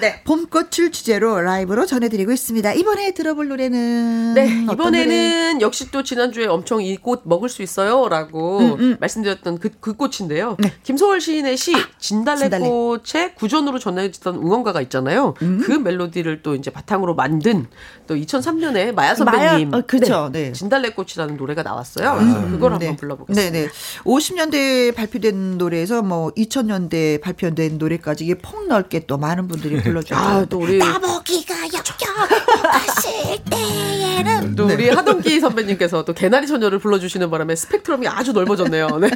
[0.00, 0.22] 네.
[0.24, 2.72] 봄꽃을 주제로 라이브로 전해드리고 있습니다.
[2.74, 5.64] 이번에 들어볼 노래는 네 이번에는 노래?
[5.64, 8.96] 역시 또 지난주에 엄청 이 꽃 먹을 수 있어요 라고 음, 음.
[9.00, 10.56] 말씀드렸던 그, 그 꽃인데요.
[10.58, 10.72] 네.
[10.82, 15.34] 김소월 시인의 시 아, 진달래꽃의 구전으로 전해졌던 응원가가 있잖아요.
[15.42, 15.60] 음.
[15.62, 17.65] 그 멜로디를 또 이제 바탕으로 만든
[18.06, 20.30] 또 2003년에 마야 선배님 마야, 어, 그렇죠.
[20.32, 20.46] 네.
[20.46, 20.52] 네.
[20.52, 22.14] 진달래꽃이라는 노래가 나왔어요.
[22.14, 22.96] 그래서 음, 그걸 한번 네.
[22.96, 23.50] 불러보겠습니다.
[23.52, 23.70] 네 네.
[24.04, 30.14] 50년대에 발표된 노래에서 뭐 2000년대 발표된 노래까지 이게 폭넓게 또 많은 분들이 불러주죠.
[30.14, 34.90] 아, 또 우리 따보기가 역겨가실 때에는 또 우리 네.
[34.90, 38.88] 하동기 선배님께서 또 개나리 처녀를 불러주시는 바람에 스펙트럼이 아주 넓어졌네요.
[39.00, 39.10] 네.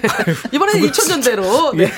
[0.52, 1.76] 이번에는 2000년대로.
[1.76, 1.90] 네.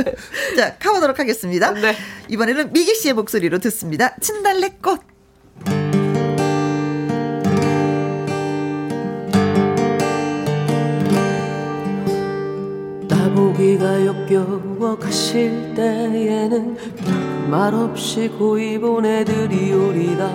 [0.56, 1.70] 자 가보도록 하겠습니다.
[1.72, 1.96] 네.
[2.28, 4.16] 이번에는 미기 씨의 목소리로 듣습니다.
[4.20, 5.19] 진달래꽃.
[13.60, 16.78] 나보기가 역겨워 가실 때에는
[17.50, 20.30] 말없이 고이 보내드리오리다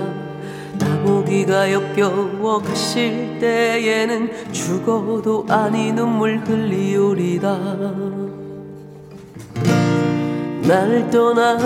[0.77, 7.57] 나보기가 역겨워 가실 때에는 죽어도 아니 눈물 흘리오리다
[10.67, 11.57] 날 떠나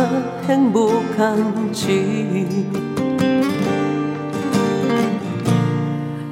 [0.48, 1.90] 행복한지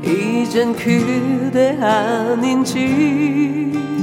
[0.05, 3.96] 이젠 그대 아닌지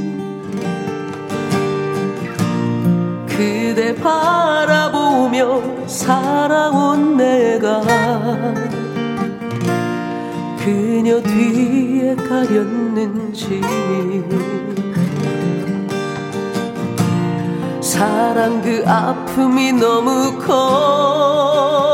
[3.36, 7.82] 그대 바라보며 살아온 내가
[10.64, 13.60] 그녀 뒤에 가렸는지.
[17.80, 21.84] 사랑 그 아픔이 너무 커.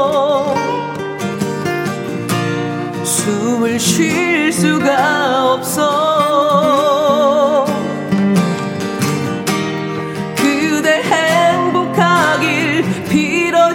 [3.03, 6.11] 숨을 쉴 수가 없어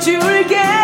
[0.06, 0.75] 빌어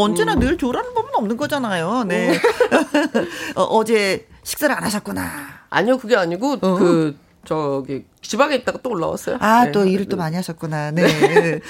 [0.00, 0.40] 언제나 음.
[0.40, 2.04] 늘 조라는 법은 없는 거잖아요.
[2.04, 2.32] 네.
[3.56, 5.30] 어, 어제 식사를 안 하셨구나.
[5.70, 6.74] 아니요, 그게 아니고, 어.
[6.74, 9.38] 그, 저기 지방에 있다가 또 올라왔어요.
[9.40, 9.72] 아, 네.
[9.72, 10.90] 또 일을 또 많이 하셨구나.
[10.90, 11.02] 네.
[11.08, 11.60] 네.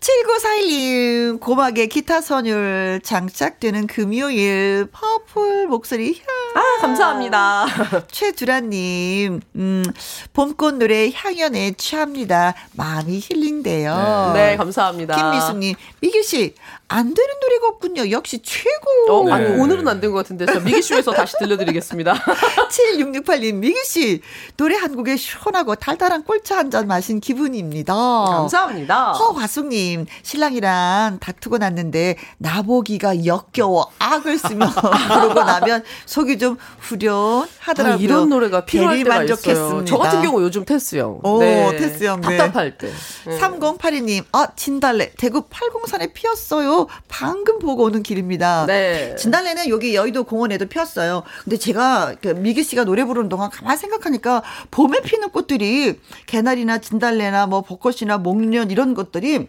[0.00, 6.62] 7941님, 고막에 기타 선율 장착되는 금요일, 퍼플 목소리 향.
[6.62, 7.66] 아, 감사합니다.
[8.10, 9.84] 최두라님, 음,
[10.32, 12.54] 봄꽃 노래 향연에 취합니다.
[12.72, 14.32] 마음이 힐링돼요.
[14.34, 15.14] 네, 네 감사합니다.
[15.14, 16.54] 김미숙님, 미규씨,
[16.90, 18.10] 안 되는 노래가 없군요.
[18.10, 18.88] 역시 최고.
[19.10, 19.32] 어, 네.
[19.32, 22.14] 아니, 오늘은 안 된 것 같은데, 저 미기쇼에서 다시 들려드리겠습니다.
[22.70, 24.22] 7668님, 미기씨,
[24.56, 27.94] 노래 한 곡에 시원하고 달달한 꼴차 한 잔 마신 기분입니다.
[27.94, 29.12] 감사합니다.
[29.12, 34.66] 허화숙님, 신랑이랑 다투고 났는데, 나보기가 역겨워 악을 쓰며
[35.08, 37.94] 그러고 나면 속이 좀 후련하더라고요.
[37.94, 39.52] 아, 이런 노래가 필요할 때가 만족했습니다.
[39.66, 39.84] 있어요.
[39.84, 41.20] 저 같은 경우 요즘 테스형.
[41.22, 41.76] 오, 네.
[41.76, 42.20] 테스형.
[42.22, 42.36] 네.
[42.38, 42.90] 답답할 때.
[43.26, 43.38] 네.
[43.38, 46.77] 3082님, 아, 진달래, 대구 팔공산에 피었어요.
[47.08, 48.66] 방금 보고 오는 길입니다.
[48.66, 49.16] 네.
[49.16, 51.22] 진달래는 여기 여의도 공원에도 피었어요.
[51.44, 57.46] 근데 제가 그 미기 씨가 노래 부르는 동안 가만 생각하니까 봄에 피는 꽃들이 개나리나 진달래나
[57.46, 59.48] 뭐 벚꽃이나 목련 이런 것들이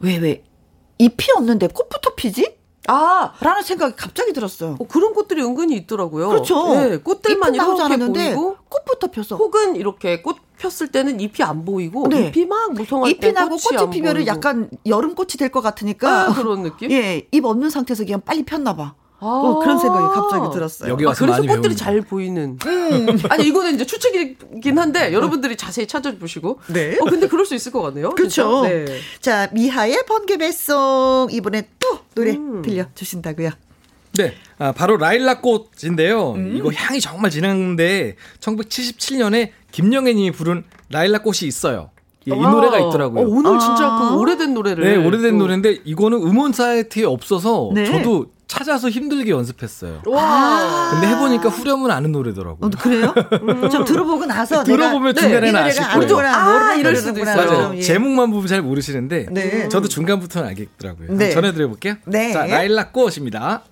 [0.00, 0.44] 왜, 왜,
[0.98, 2.56] 잎이 없는데 꽃부터 피지?
[2.88, 4.76] 아, 라는 생각이 갑자기 들었어요.
[4.78, 6.28] 어, 그런 꽃들이 은근히 있더라고요.
[6.28, 6.74] 그렇죠.
[6.74, 12.28] 네, 꽃들만 이렇게 보이고 꽃부터 펴서 혹은 이렇게 꽃 폈을 때는 잎이 안 보이고 네.
[12.34, 16.34] 잎이 막 무성할 잎이 나고 꽃이, 꽃이 피면은 약간 여름 꽃이 될 것 같으니까 아,
[16.34, 16.90] 그런 느낌?
[16.92, 18.94] 예, 잎 없는 상태에서 그냥 빨리 폈나 봐.
[19.24, 20.92] 아~ 어, 그런 생각이 갑자기 들었어요.
[20.92, 21.76] 여기 와서 아, 그래서 꽃들이 배우는.
[21.76, 22.58] 잘 보이는.
[22.66, 23.18] 음.
[23.30, 26.60] 아니 이거는 이제 추측이긴 한데 여러분들이 자세히 찾아보시고.
[26.68, 26.98] 네.
[27.00, 28.10] 어 근데 그럴 수 있을 것 같네요.
[28.10, 28.62] 그렇죠.
[28.62, 28.84] 네.
[29.20, 32.60] 자 미하의 번개 배송 이번에 또 노래 음.
[32.60, 33.50] 들려 주신다고요.
[34.16, 36.32] 네, 아, 바로 라일락꽃인데요.
[36.32, 36.56] 음.
[36.56, 41.90] 이거 향이 정말 진한데 1977년에 김영애님이 부른 라일락꽃이 있어요.
[42.28, 43.26] 예, 이 노래가 있더라고요.
[43.26, 44.84] 어, 오늘 진짜 아~ 그 오래된 노래를.
[44.84, 45.38] 네, 오래된 또.
[45.38, 47.84] 노래인데 이거는 음원 사이트에 없어서 네.
[47.84, 50.02] 저도 찾아서 힘들게 연습했어요.
[50.06, 50.90] 와.
[50.92, 52.66] 근데 해보니까 후렴은 아는 노래더라고요.
[52.66, 53.14] 어, 그래요?
[53.32, 53.70] 음.
[53.70, 56.18] 좀 들어보고 나서 들어보면 중간에는 네, 아실 거예요.
[56.18, 57.36] 아, 이럴 수도 있어요.
[57.36, 57.76] 맞아요.
[57.76, 57.80] 예.
[57.80, 59.68] 제목만 보면 잘 모르시는데 네.
[59.68, 61.14] 저도 중간부터는 알겠더라고요.
[61.16, 61.30] 네.
[61.30, 61.96] 전해드려볼게요.
[62.06, 62.32] 네.
[62.32, 63.62] 자, 라일락 꽃입니다.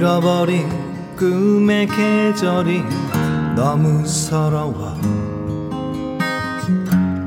[0.00, 0.66] 잃어버린
[1.14, 2.82] 꿈의 계절이
[3.54, 4.98] 너무 서러워.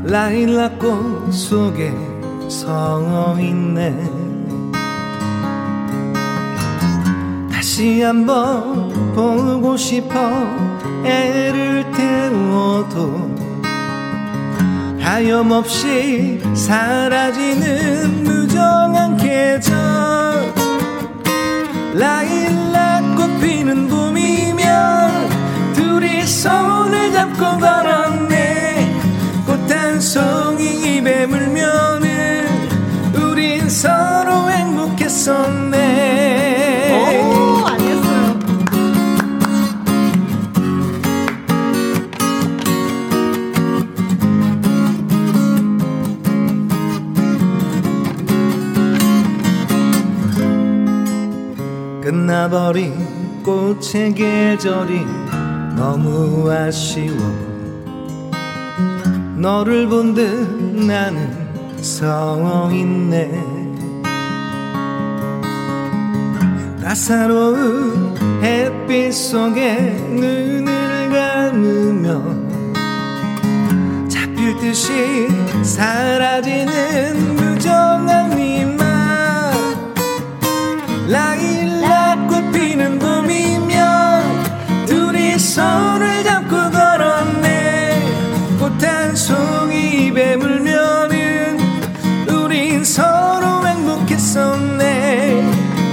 [0.04, 1.94] 라일락꽃 속에
[2.50, 3.96] 서 있네.
[7.52, 10.18] 다시 한번 보고 싶어
[11.06, 13.36] 애를 태워도
[15.00, 20.63] 하염없이 사라지는 무정한 계절
[21.94, 25.30] 라일락꽃 피는 봄이면
[25.74, 29.02] 둘이 손을 잡고 걸었네.
[29.46, 32.03] 꽃 한 송이 입에 물면
[52.54, 55.02] 끝나버린 꽃의 계절이
[55.76, 57.18] 너무 아쉬워.
[59.36, 60.22] 너를 본 듯
[60.86, 61.32] 나는
[61.82, 63.32] 서 있네
[66.82, 69.76] 따사로운 햇빛 속에
[70.12, 72.22] 눈을 감으며
[74.08, 75.28] 잡힐 듯이
[75.64, 78.86] 사라지는 무정한 미만
[81.10, 81.73] 라일
[85.54, 88.02] 손을 잡고 걸었네.
[88.58, 91.60] 꽃 한 송이 입에 물면은
[92.28, 95.44] 우린 서로 행복했었네.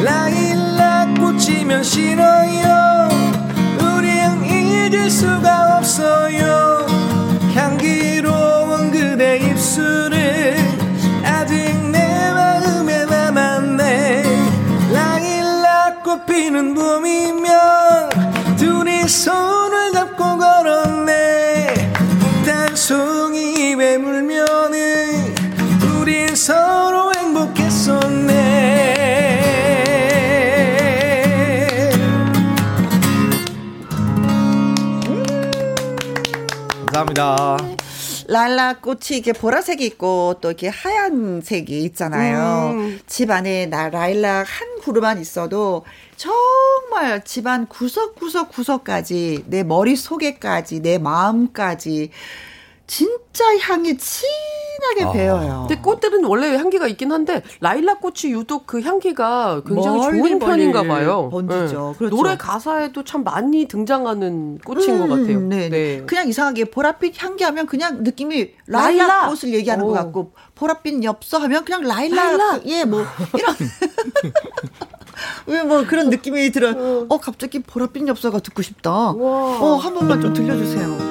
[0.03, 3.11] 라일락 꽃이면 싫어요.
[3.83, 6.87] 우린 잊을 수가 없어요.
[7.55, 10.57] 향기로운 그대 입술을
[11.23, 11.55] 아직
[11.91, 14.25] 내 마음에 남았네.
[16.03, 17.70] 꽃 피는 봄이면
[19.11, 21.93] 손을 잡고 걸었네
[22.47, 25.35] 단송이 배물면은
[26.01, 28.71] 우린 서로 행복했었네
[36.87, 37.57] 감사합니다.
[38.29, 42.71] 랄라 꽃이 이게 보라색이 있고 또 이렇게 하얀색이 있잖아요.
[42.75, 43.01] 음.
[43.09, 45.85] 집 안에 나 라일락 한 그루만 있어도
[46.21, 52.11] 정말 집안 구석구석 구석까지 내 머릿속에까지 내 마음까지
[52.87, 55.13] 진짜 향이 진하게 아.
[55.13, 55.67] 배어요.
[55.67, 60.39] 근데 꽃들은 원래 향기가 있긴 한데 라일락 꽃이 유독 그 향기가 굉장히 멀리 좋은 멀리
[60.39, 61.31] 편인가 봐요.
[61.31, 61.95] 번지죠.
[61.97, 62.15] 그렇죠.
[62.15, 65.39] 노래 가사에도 참 많이 등장하는 꽃인 것 같아요.
[65.39, 66.03] 음, 네, 네.
[66.05, 69.29] 그냥 이상하게 보랏빛 향기 하면 그냥 느낌이 라일락, 라일락.
[69.31, 69.95] 꽃을 얘기하는 것 오.
[69.95, 72.67] 같고 보랏빛 엽서 하면 그냥 라일락, 라일락.
[72.67, 73.07] 예뭐
[73.39, 73.57] 이런
[74.25, 74.31] 왜
[75.67, 77.05] 뭐 그런 느낌이 들어.
[77.09, 78.91] 어 갑자기 보랏빛 엽서가 듣고 싶다.
[79.11, 81.11] 어한 번만 좀 들려주세요.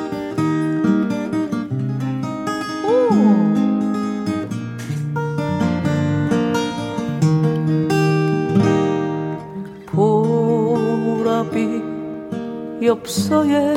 [11.10, 13.76] 보랏빛 엽서에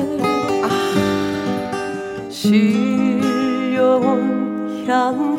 [2.31, 4.13] 실려온
[4.87, 5.32] 향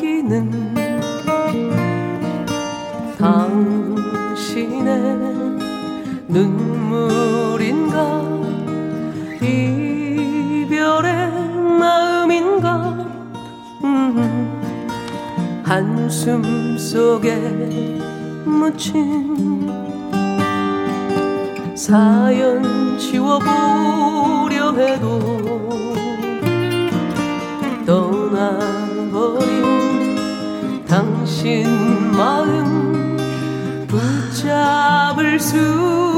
[6.34, 8.20] 눈물인가?
[9.40, 11.30] 이별의
[11.78, 13.06] 마음인가?
[13.84, 17.36] 음, 한숨 속에
[18.44, 19.70] 묻힌
[21.76, 25.68] 사연 지워보려 해도
[27.86, 29.14] 떠나버린
[30.84, 31.64] 당신
[32.10, 33.16] 마음
[33.86, 36.13] 붙잡을 수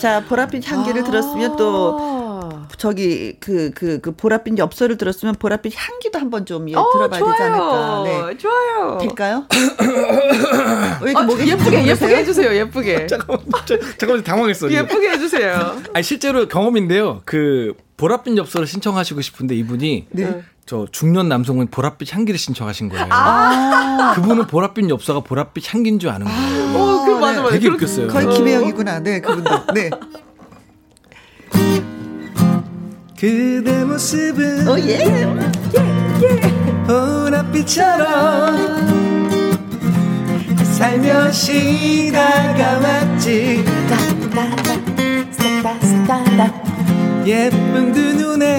[0.00, 2.68] 자 보랏빛 향기를 들었으면 또 아.
[2.78, 7.32] 저기 그그 그 보랏빛 엽서를 들었으면 보랏빛 향기도 한번 좀 예, 어, 들어봐야 좋아요.
[7.32, 8.02] 되지 않을까.
[8.04, 8.38] 네.
[8.38, 8.98] 좋아요.
[8.98, 9.44] 될까요?
[11.02, 11.86] 왜 이렇게 아, 예쁘게?
[11.86, 12.54] 예쁘게 해주세요.
[12.54, 13.06] 예쁘게.
[13.08, 14.70] 잠깐만, 저- 잠깐만 당황했어.
[14.70, 15.76] 예쁘게 해주세요.
[15.92, 17.20] 아니 실제로 경험인데요.
[17.26, 20.42] 그 보랏빛 엽서를 신청하시고 싶은데 이분이 네.
[20.70, 23.06] 저 중년 남성은 보랏빛 향기를 신청하신 거예요.
[23.10, 26.78] 아, 그분은 보랏빛 엽서가 보랏빛 향기인 줄 아는 거예요.
[26.78, 27.50] 어, 그 맞아 맞아.
[27.54, 28.06] 되게 그렇게- 웃겼어요.
[28.06, 29.00] 거의 김혜영이구나.
[29.00, 29.50] 네, 그분도.
[29.74, 29.90] 네.
[33.18, 35.26] 그대 모습은 어, 예.
[36.86, 38.54] 보랏빛처럼
[40.62, 43.64] 살며시 다가왔지
[47.26, 48.49] 예쁜 두 눈에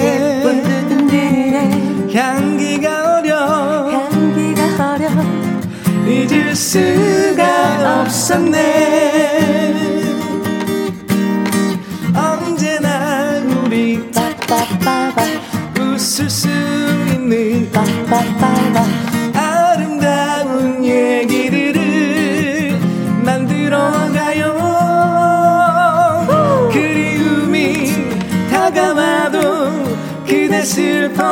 [6.71, 9.73] 수가 없었네.
[12.15, 14.09] 언제나 우리
[15.77, 17.69] 웃을 수 있는
[19.33, 22.79] 아름다운 얘기들을
[23.25, 24.55] 만들어가요.
[26.71, 28.15] 그리움이
[28.49, 29.83] 다가와도
[30.25, 31.31] 그대 슬퍼하지만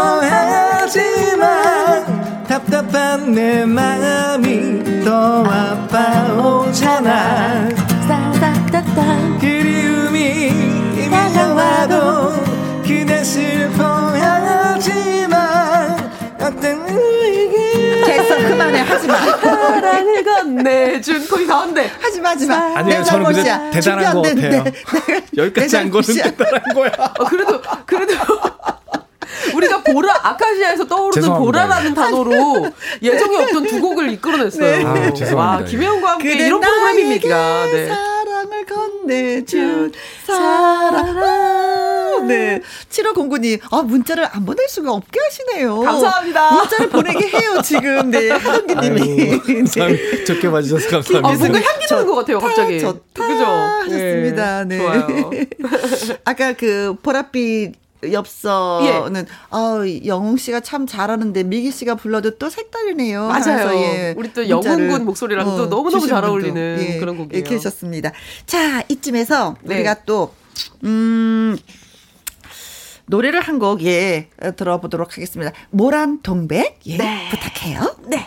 [2.50, 6.89] 답답한 내 마음이 더 아파오잖아
[9.39, 12.34] 그리움이 다가와도
[12.82, 14.89] 그대 슬퍼하지만
[16.41, 18.80] 어떤 의기 됐어, 그만해.
[18.80, 19.18] 하지 마.
[19.20, 21.91] 사랑을 건네준 거기 가운데.
[22.02, 22.56] 하지 마, 하지 마.
[22.78, 23.70] 아니에요, 내 저는 근데 잘못이야.
[23.70, 24.64] 대단한 안 같아요.
[25.38, 26.08] 여기까지 내한 거는.
[26.16, 26.91] 대단한 거야.
[26.97, 28.16] 어, 그래도 그래도
[29.93, 31.45] 보라 아카시아에서 떠오르는 죄송합니다.
[31.45, 32.69] 보라라는 단어로
[33.01, 34.87] 예정에 없던 두 곡을 이끌어냈어요.
[34.87, 35.35] 아, 죄송합니다.
[35.35, 37.65] 와 김혜영과 함께 이런 프로그램입니다.
[37.65, 37.87] 네.
[37.87, 39.91] 사랑을 건네준
[40.25, 42.27] 사랑.
[42.27, 42.61] 네.
[42.89, 45.79] 7509님, 아, 문자를 안 보낼 수가 없게 하시네요.
[45.79, 46.51] 감사합니다.
[46.51, 48.11] 문자를 보내게 해요, 지금.
[48.11, 48.29] 네.
[48.31, 50.23] 아이고, 감사합니다.
[50.25, 51.37] 좋게 봐주셔서 아, 감사합니다.
[51.37, 52.79] 뭔가 향기 나는 것 같아요, 갑자기.
[52.79, 53.45] 좋다 그죠?
[53.45, 54.63] 하셨습니다.
[54.65, 54.77] 네.
[54.77, 54.83] 네.
[54.83, 55.31] 좋아요.
[56.25, 57.73] 아까 그 보랏빛
[58.04, 59.34] 엽서는 예.
[59.50, 63.28] 아 영웅 씨가 참 잘하는데 미기 씨가 불러도 또 색다르네요.
[63.28, 63.74] 맞아요.
[63.76, 64.14] 예.
[64.18, 67.39] 우리 또 영웅군 목소리랑 어, 또 너무 너무 잘 어울리는 예, 그런 곡이에요.
[67.39, 68.12] 이렇게 하셨습니다.
[68.45, 69.76] 자 이쯤에서 네.
[69.76, 70.34] 우리가 또
[70.84, 71.58] 음.
[73.08, 75.52] 노래를 한 곡, 예, 들어보도록 하겠습니다.
[75.72, 77.28] 모란 동백, 예, 네.
[77.32, 77.95] 부탁해요.
[78.06, 78.24] 네.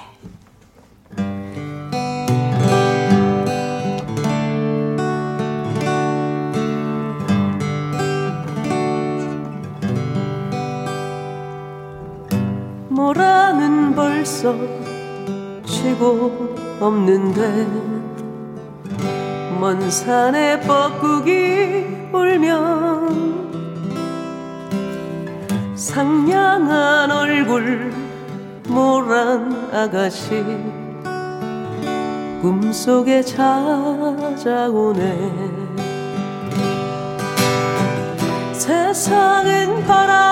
[12.95, 14.55] 모라는 벌써
[15.65, 17.67] 치고 없는데.
[19.61, 23.33] 먼 산에 뻐꾸기 울면
[25.77, 27.93] 상냥한 얼굴
[28.67, 30.45] 모란 아가씨
[32.41, 34.03] 꿈속에 찾아오네.
[38.53, 40.32] 세상은 바람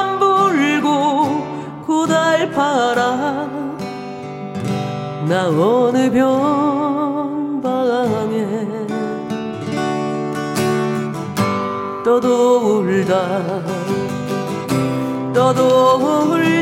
[2.60, 3.48] 고달파라.
[5.26, 7.56] 나 어느 변방에
[12.04, 13.14] 떠도 울다
[15.32, 16.59] 떠도 울다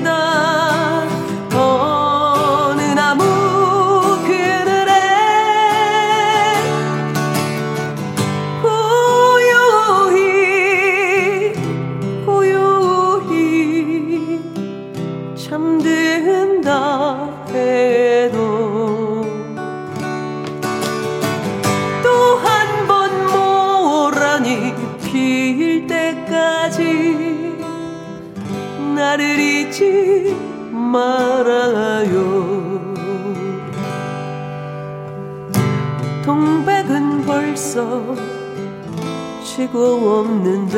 [39.59, 39.77] 치고
[40.21, 40.75] 없는데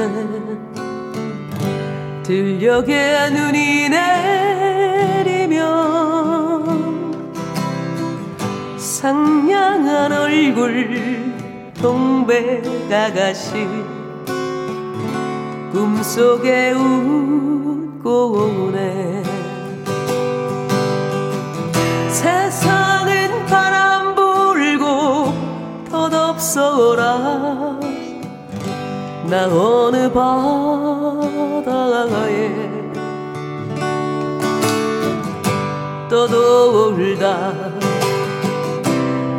[2.22, 3.90] 들녘에 눈이
[5.20, 5.58] 내리면
[8.78, 11.34] 상냥한 얼굴
[11.74, 13.68] 동백 아가씨
[15.72, 19.22] 꿈속에 우 오네.
[22.08, 25.34] 세상은 바람 불고
[25.90, 27.59] 덧없어라
[29.30, 31.30] 나 어느 바다에
[36.08, 37.52] 떠돌다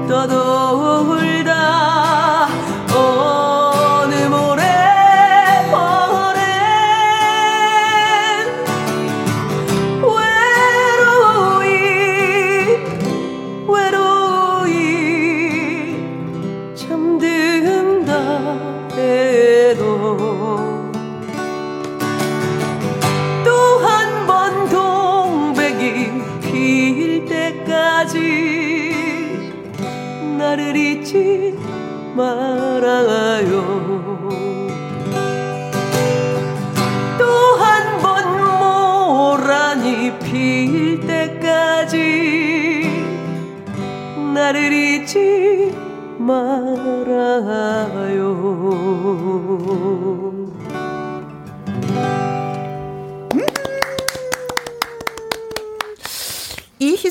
[0.07, 1.50] 떠돌다
[44.51, 45.73] 나를 잊지
[46.19, 46.71] 말아요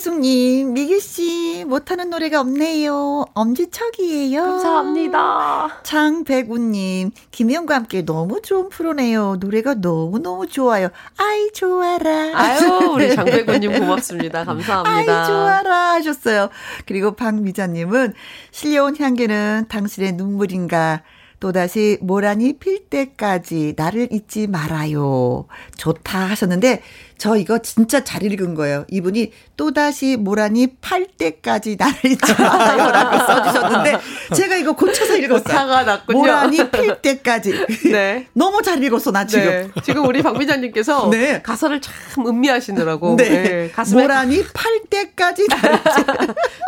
[0.01, 3.27] 이희숙님, 미기씨, 못하는 노래가 없네요.
[3.35, 4.43] 엄지척이에요.
[4.43, 5.81] 감사합니다.
[5.83, 9.37] 장백우님, 김영과 함께 너무 좋은 프로네요.
[9.41, 10.89] 노래가 너무너무 좋아요.
[11.19, 12.33] 아이, 좋아라.
[12.35, 12.61] 아유,
[12.95, 14.45] 우리 장백우님 고맙습니다.
[14.45, 14.91] 감사합니다.
[14.91, 16.49] 아이, 좋아라 하셨어요.
[16.87, 18.15] 그리고 박미자님은,
[18.53, 21.03] 실려온 향기는 당신의 눈물인가.
[21.41, 25.47] 또다시 모란이 필 때까지 나를 잊지 말아요.
[25.77, 26.83] 좋다 하셨는데,
[27.21, 28.87] 저 이거 진짜 잘 읽은 거예요.
[28.89, 33.99] 이분이 또다시 모란이 팔 때까지 나를 잊지 말아요 라고 써주셨는데
[34.35, 35.55] 제가 이거 고쳐서 읽었어요.
[35.55, 36.19] 사가 났군요.
[36.19, 37.67] 모란이 필 때까지.
[37.93, 38.27] 네.
[38.33, 39.45] 너무 잘 읽었어 나 지금.
[39.45, 39.69] 네.
[39.83, 41.43] 지금 우리 박미자님께서 네.
[41.43, 43.17] 가사를 참 음미하시느라고.
[43.17, 43.29] 네.
[43.29, 43.71] 네.
[43.71, 45.79] 가슴에 모란이 팔 때까지 나를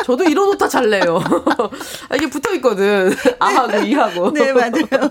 [0.05, 1.19] 저도 이런 옷다잘 내요.
[2.09, 3.11] 아, 이게 붙어 있거든.
[3.39, 4.31] 아하고 이하고.
[4.33, 5.09] 네 맞아요.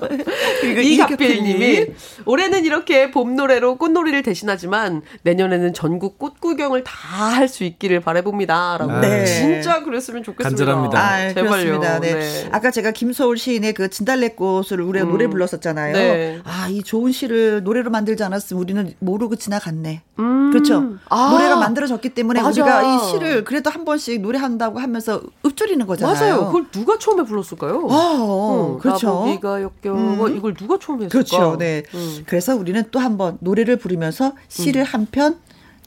[0.62, 1.86] 이갑필님이
[2.26, 6.92] 올해는 이렇게 봄 노래로 꽃놀이를 대신하지만 내 년에는 전국 꽃 구경을 다
[7.32, 9.00] 할 수 있기를 바라봅니다라고.
[9.00, 9.24] 네.
[9.26, 10.48] 진짜 그랬으면 좋겠습니다.
[10.48, 10.98] 간절합니다.
[10.98, 11.50] 아, 제발요.
[11.50, 12.00] 그렇습니다.
[12.00, 12.14] 네.
[12.14, 12.48] 네.
[12.52, 15.10] 아까 제가 김서울 시인의 그 진달래꽃을 우리가 음.
[15.10, 15.92] 노래 불렀었잖아요.
[15.92, 16.40] 네.
[16.44, 20.02] 아, 이 좋은 시를 노래로 만들지 않았으면 우리는 모르고 지나갔네.
[20.18, 20.50] 음.
[20.52, 20.94] 그렇죠.
[21.08, 21.30] 아.
[21.32, 22.62] 노래가 만들어졌기 때문에 맞아.
[22.62, 26.14] 우리가 이 시를 그래도 한 번씩 노래한다고 하면서 읊조리는 거잖아요.
[26.14, 26.46] 맞아요.
[26.46, 27.86] 그걸 누가 처음에 불렀을까요?
[27.90, 29.06] 아, 어, 어, 그렇죠.
[29.06, 29.96] 나보기가 역겨워.
[30.26, 30.36] 음.
[30.36, 31.10] 이걸 누가 처음에 했을까?
[31.10, 31.56] 그렇죠.
[31.58, 31.82] 네.
[31.94, 32.22] 음.
[32.26, 34.86] 그래서 우리는 또 한 번 노래를 부르면서 시를 음.
[34.86, 35.21] 한편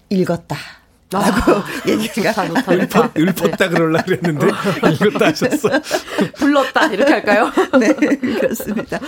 [0.10, 0.58] 읽었다.
[1.12, 3.12] 라고 아, 얘기가 좋다, 좋다, 좋다.
[3.16, 3.70] 읊었다 네.
[3.70, 4.47] 그러려 그랬는데
[4.93, 5.70] 이것도 하셨어.
[6.36, 7.51] 불렀다 이렇게 할까요?
[7.80, 8.99] 네 그렇습니다.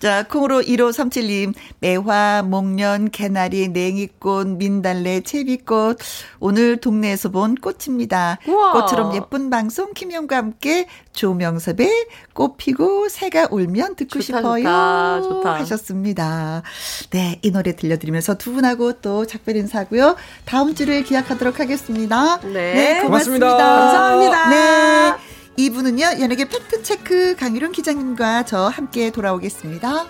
[0.00, 5.98] 자 콩으로 1537님 매화, 목련, 개나리, 냉이꽃, 민달래, 채비꽃
[6.40, 8.38] 오늘 동네에서 본 꽃입니다.
[8.48, 8.72] 우와.
[8.72, 11.88] 꽃처럼 예쁜 방송 김영과 함께 조명섭의
[12.32, 14.64] 꽃 피고 새가 울면 듣고 좋다, 싶어요.
[14.64, 15.54] 좋다, 좋다.
[15.60, 16.62] 하셨습니다.
[17.10, 20.16] 네, 이 노래 들려드리면서 두 분하고 또 작별 인사고요.
[20.44, 22.40] 다음 주를 기약하도록 하겠습니다.
[22.40, 23.46] 네, 네 고맙습니다.
[23.46, 23.56] 고맙습니다.
[23.56, 24.48] 감사합니다.
[24.50, 25.14] 네.
[25.56, 30.06] 이분은요, 연예계 팩트체크 강유룡 기자님과 저 함께 돌아오겠습니다.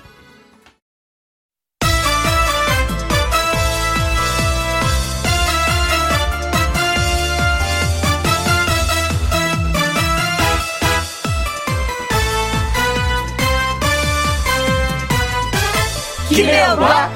[16.34, 17.13] 김혜영과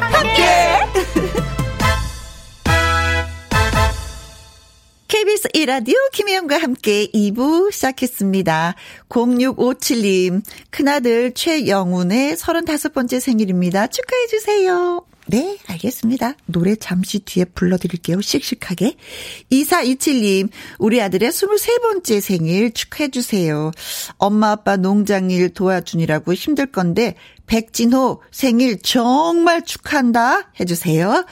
[5.59, 8.77] 1라디오 김혜영과 함께 2부 시작했습니다.
[9.09, 13.89] 0657님, 큰아들 최영훈의 35번째 생일입니다.
[13.89, 15.05] 축하해주세요.
[15.27, 16.37] 네, 알겠습니다.
[16.47, 18.21] 노래 잠시 뒤에 불러드릴게요.
[18.21, 18.95] 씩씩하게.
[19.51, 20.49] 2427님,
[20.79, 23.73] 우리 아들의 23번째 생일 축하해주세요.
[24.17, 31.25] 엄마 아빠 농장일 도와주느라고 힘들 건데, 백진호 생일 정말 축하한다 해주세요.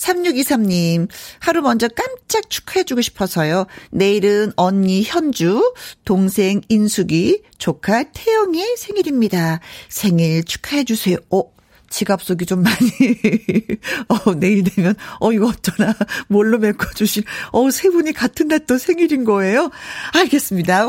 [0.00, 1.08] 3623님,
[1.40, 3.66] 하루 먼저 깜짝 축하해주고 싶어서요.
[3.90, 5.74] 내일은 언니 현주,
[6.04, 9.60] 동생 인숙이, 조카 태영의 생일입니다.
[9.88, 11.18] 생일 축하해주세요.
[11.30, 11.42] 어,
[11.90, 12.76] 지갑 속이 좀 많이,
[14.08, 15.94] 어, 내일 되면, 어, 이거 어쩌나,
[16.28, 19.70] 뭘로 메꿔주신, 어, 세 분이 같은 날 또 생일인 거예요?
[20.12, 20.86] 알겠습니다.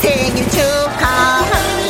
[0.00, 1.83] 생일 축하합니다.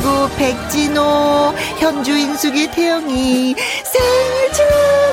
[0.00, 4.52] 그리고 백진호, 현주, 인숙이, 태영이 생일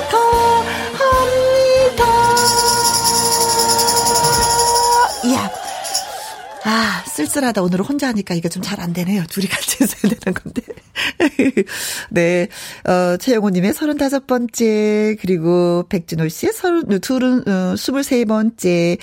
[0.08, 0.24] 축하합니다.
[5.26, 5.50] 이야.
[6.64, 7.60] 아, 쓸쓸하다.
[7.60, 9.24] 오늘 혼자 하니까 이거 좀잘 안 되네요.
[9.28, 10.62] 둘이 같이 해야 되는 건데.
[12.08, 12.48] 네.
[12.84, 18.98] 어, 최영호 님의 35번째, 그리고 백진호 씨의 30, 둘은, 어, 23번째.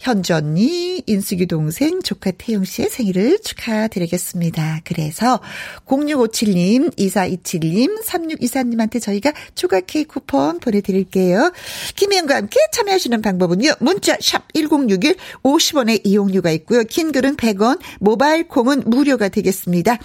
[0.00, 4.80] 현주 언니, 인숙이 동생, 조카 태용 씨의 생일을 축하드리겠습니다.
[4.84, 5.40] 그래서
[5.86, 11.52] 0657님, 2427님, 3624님한테 저희가 초과 케이크 쿠폰 보내드릴게요.
[11.96, 13.74] 김혜영과 함께 참여하시는 방법은요.
[13.80, 16.82] 문자 샵 1061, 50원의 이용료가 있고요.
[16.84, 19.98] 긴 글은 100원, 모바일 콩은 무료가 되겠습니다.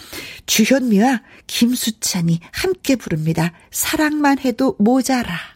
[0.45, 3.53] 주현미와 김수찬이 함께 부릅니다.
[3.71, 5.55] 사랑만 해도 모자라.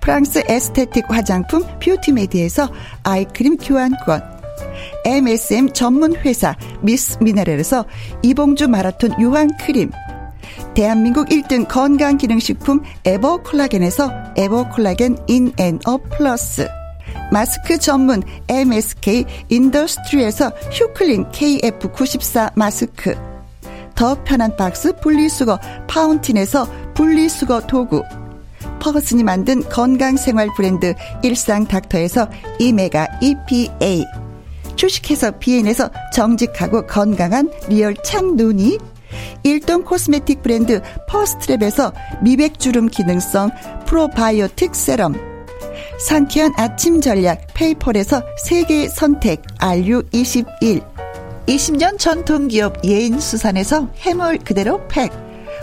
[0.00, 2.68] 프랑스 에스테틱 화장품 뷰티메디에서
[3.02, 4.40] 아이크림 교환권.
[5.04, 7.84] MSM 전문 회사 미스 미네랄에서
[8.22, 9.90] 이봉주 마라톤 유황 크림.
[10.74, 16.66] 대한민국 1등 건강기능식품 에버콜라겐에서 에버콜라겐 인앤어 플러스.
[17.30, 23.14] 마스크 전문 MSK 인더스트리에서 휴클린 KF94 마스크.
[23.94, 28.02] 더 편한 박스 분리수거 파운틴에서 분리수거 도구
[28.80, 34.04] 퍼거슨이 만든 건강생활 브랜드 일상닥터에서 오메가 EPA
[34.76, 38.78] 주식회사 비엔에서 정직하고 건강한 리얼 참눈이
[39.42, 41.92] 일동 코스메틱 브랜드 퍼스트랩에서
[42.22, 43.50] 미백주름 기능성
[43.86, 45.14] 프로바이오틱 세럼
[45.98, 50.90] 상쾌한 아침 전략 페이펄에서 세계 선택 RU21
[51.46, 55.10] 20년 전통기업 예인수산에서 해물 그대로 팩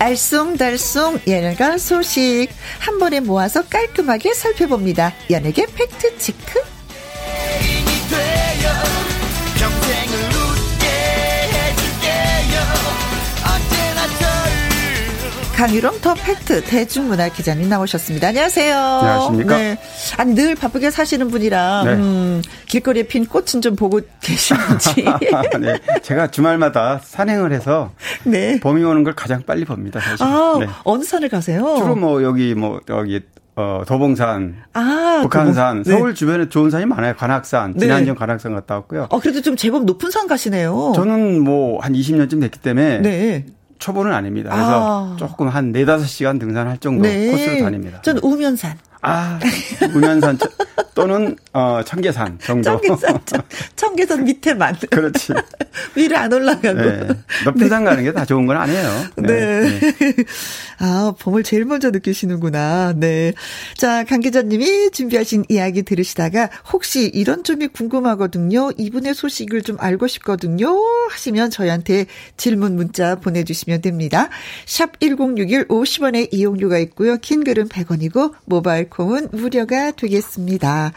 [0.00, 2.48] 알쏭달쏭 연예가 소식
[2.78, 5.12] 한 번에 모아서 깔끔하게 살펴봅니다.
[5.30, 6.79] 연예계 팩트 체크.
[15.60, 18.28] 강유롱 더 팩트 대중문화 기자님 나오셨습니다.
[18.28, 18.74] 안녕하세요.
[18.74, 19.56] 안녕하십니까?
[19.58, 19.78] 네.
[20.16, 21.92] 아니 늘 바쁘게 사시는 분이라 네.
[21.92, 25.04] 음, 길거리에 핀 꽃은 좀 보고 계시는지.
[25.60, 27.92] 네, 제가 주말마다 산행을 해서
[28.24, 28.58] 네.
[28.58, 30.00] 봄이 오는 걸 가장 빨리 봅니다.
[30.00, 30.24] 사실.
[30.24, 30.66] 아 네.
[30.84, 31.76] 어느 산을 가세요?
[31.76, 33.20] 주로 뭐 여기 뭐 여기
[33.54, 35.92] 어, 도봉산, 아 북한산, 네.
[35.92, 37.14] 서울 주변에 좋은 산이 많아요.
[37.16, 37.80] 관악산, 네.
[37.80, 39.08] 지난주 관악산 갔다 왔고요.
[39.10, 40.94] 어 그래도 좀 제법 높은 산 가시네요.
[40.96, 43.44] 저는 뭐 한 20년쯤 됐기 때문에 네.
[43.80, 44.50] 초보는 아닙니다.
[44.50, 45.16] 그래서 아.
[45.16, 47.30] 조금 한 4, 5시간 등산할 정도 네.
[47.32, 48.00] 코스를 다닙니다.
[48.02, 48.78] 전 우면산.
[49.02, 49.38] 아,
[50.38, 50.48] 저-
[50.94, 52.62] 또는 어, 청계산 정도.
[52.80, 53.42] 청계산, 청-
[53.76, 54.76] 청계산 밑에만.
[54.90, 55.32] 그렇지.
[55.96, 56.78] 위로 안 올라가고.
[56.80, 57.08] 네.
[57.44, 59.04] 높은 산 가는 게 다 좋은 건 아니에요.
[59.16, 59.80] 네.
[60.80, 62.94] 아, 봄을 제일 먼저 느끼시는구나.
[62.96, 63.32] 네.
[63.76, 68.70] 자, 강 기자님이 준비하신 이야기 들으시다가 혹시 이런 점이 궁금하거든요.
[68.76, 70.76] 이분의 소식을 좀 알고 싶거든요.
[71.10, 74.28] 하시면 저희한테 질문 문자 보내주시면 됩니다.
[74.66, 77.16] 샵 1061 50원의 이용료가 있고요.
[77.18, 80.92] 긴 글은 100원이고 모바일 콩은 무료가 되겠습니다.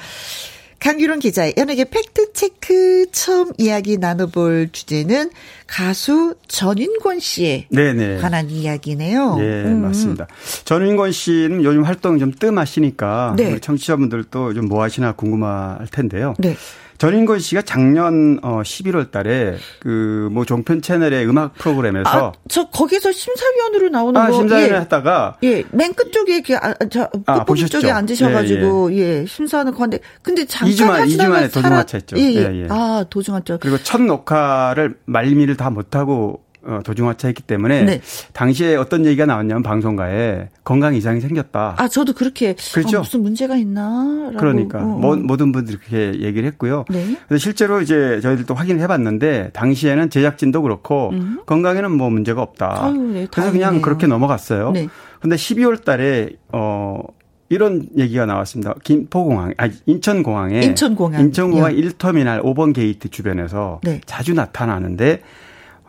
[0.80, 5.30] 강규론 기자의 연예계 팩트체크 처음 이야기 나눠볼 주제는
[5.66, 8.18] 가수 전인권 씨에 네네.
[8.18, 9.38] 관한 이야기네요.
[9.40, 9.82] 예, 음.
[9.82, 10.28] 맞습니다.
[10.66, 13.60] 전인권 씨는 요즘 활동이 좀 뜸하시니까 네.
[13.60, 16.34] 청취자분들도 좀 뭐 하시나 궁금할 텐데요.
[16.38, 16.58] 네.
[17.04, 23.12] 전인권 씨가 작년 어 11월 달에 그 뭐 종편 채널의 음악 프로그램에서 아, 저 거기서
[23.12, 24.34] 심사위원으로 나오는 아, 거.
[24.38, 24.80] 심사위원을 예.
[24.82, 27.82] 했다가 예, 맨 끝쪽에 이렇게 아, 저 아, 보셨죠?
[27.82, 31.98] 쪽에 앉으셔 가지고 예, 심사하는 건데 근데 잠깐 이주 만에, 이주 하시다가 만에 살아- 도중하차
[31.98, 32.16] 했죠.
[32.18, 32.36] 예, 예.
[32.38, 32.68] 예, 예.
[32.70, 33.58] 아 도중하차.
[33.58, 38.02] 그리고 첫 녹화를 말미를 다 못 하고 어, 도중하차했기 때문에 네.
[38.32, 41.76] 당시에 어떤 얘기가 나왔냐면 방송가에 건강 이상이 생겼다.
[41.78, 42.98] 아 저도 그렇게 그렇죠.
[42.98, 44.32] 아, 무슨 문제가 있나?
[44.38, 44.86] 그러니까 어, 어.
[44.98, 46.86] 모, 모든 분들이 그렇게 얘기를 했고요.
[46.90, 47.18] 네.
[47.28, 51.12] 그래서 실제로 이제 저희들도 확인을 해봤는데 당시에는 제작진도 그렇고
[51.46, 52.86] 건강에는 뭐 문제가 없다.
[52.86, 53.82] 아유, 네, 그래서 그냥.
[53.82, 54.72] 그렇게 넘어갔어요.
[54.72, 54.88] 네.
[55.20, 57.02] 근데 12월 달에 어
[57.50, 58.74] 이런 얘기가 나왔습니다.
[58.84, 61.22] 김포공항, 아니 인천공항에 인천공항.
[61.22, 64.00] 인천공항 1터미널 5번 게이트 주변에서 네.
[64.06, 65.22] 자주 나타나는데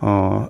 [0.00, 0.46] 어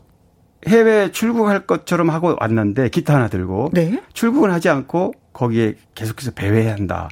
[0.66, 4.00] 해외 출국할 것처럼 하고 왔는데 기타 하나 들고 네.
[4.12, 7.08] 출국은 하지 않고 거기에 계속해서 배회를 한다.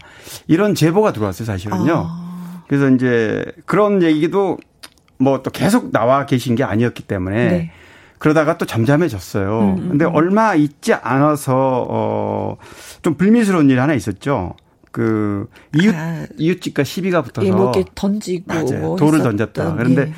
[0.46, 2.04] 이런 제보가 들어왔어요, 사실은요.
[2.06, 2.62] 아.
[2.68, 4.58] 그래서 이제 그런 얘기도
[5.18, 7.70] 뭐 또 계속 나와 계신 게 아니었기 때문에 네.
[8.18, 9.60] 그러다가 또 잠잠해졌어요.
[9.78, 12.26] 음, 근데 얼마 있지 않아서
[13.00, 14.54] 어좀 불미스러운 일이 하나 있었죠.
[14.92, 16.26] 그 이웃 아.
[16.38, 18.96] 이웃집과 시비가 붙어서 예, 뭐 이렇게 던지고 맞아요.
[18.96, 19.74] 돌을 했었던, 던졌다.
[19.74, 20.12] 그런데 예.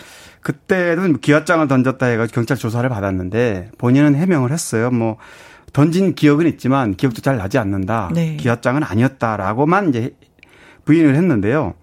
[0.45, 4.91] 그때는 기와장을 던졌다 해가지고 경찰 조사를 받았는데 본인은 해명을 했어요.
[4.91, 5.17] 뭐
[5.73, 8.11] 던진 기억은 있지만 기억도 잘 나지 않는다.
[8.15, 8.37] 네.
[8.37, 10.15] 기와장은 아니었다라고만 이제
[10.85, 11.75] 부인을 했는데요.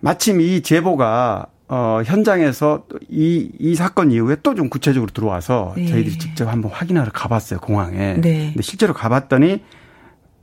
[0.00, 5.86] 마침 이 제보가 어 현장에서 이 이 사건 이후에 또 좀 구체적으로 들어와서 네.
[5.86, 8.14] 저희들이 직접 한번 확인하러 가봤어요 공항에.
[8.20, 8.48] 네.
[8.48, 9.62] 근데 실제로 가봤더니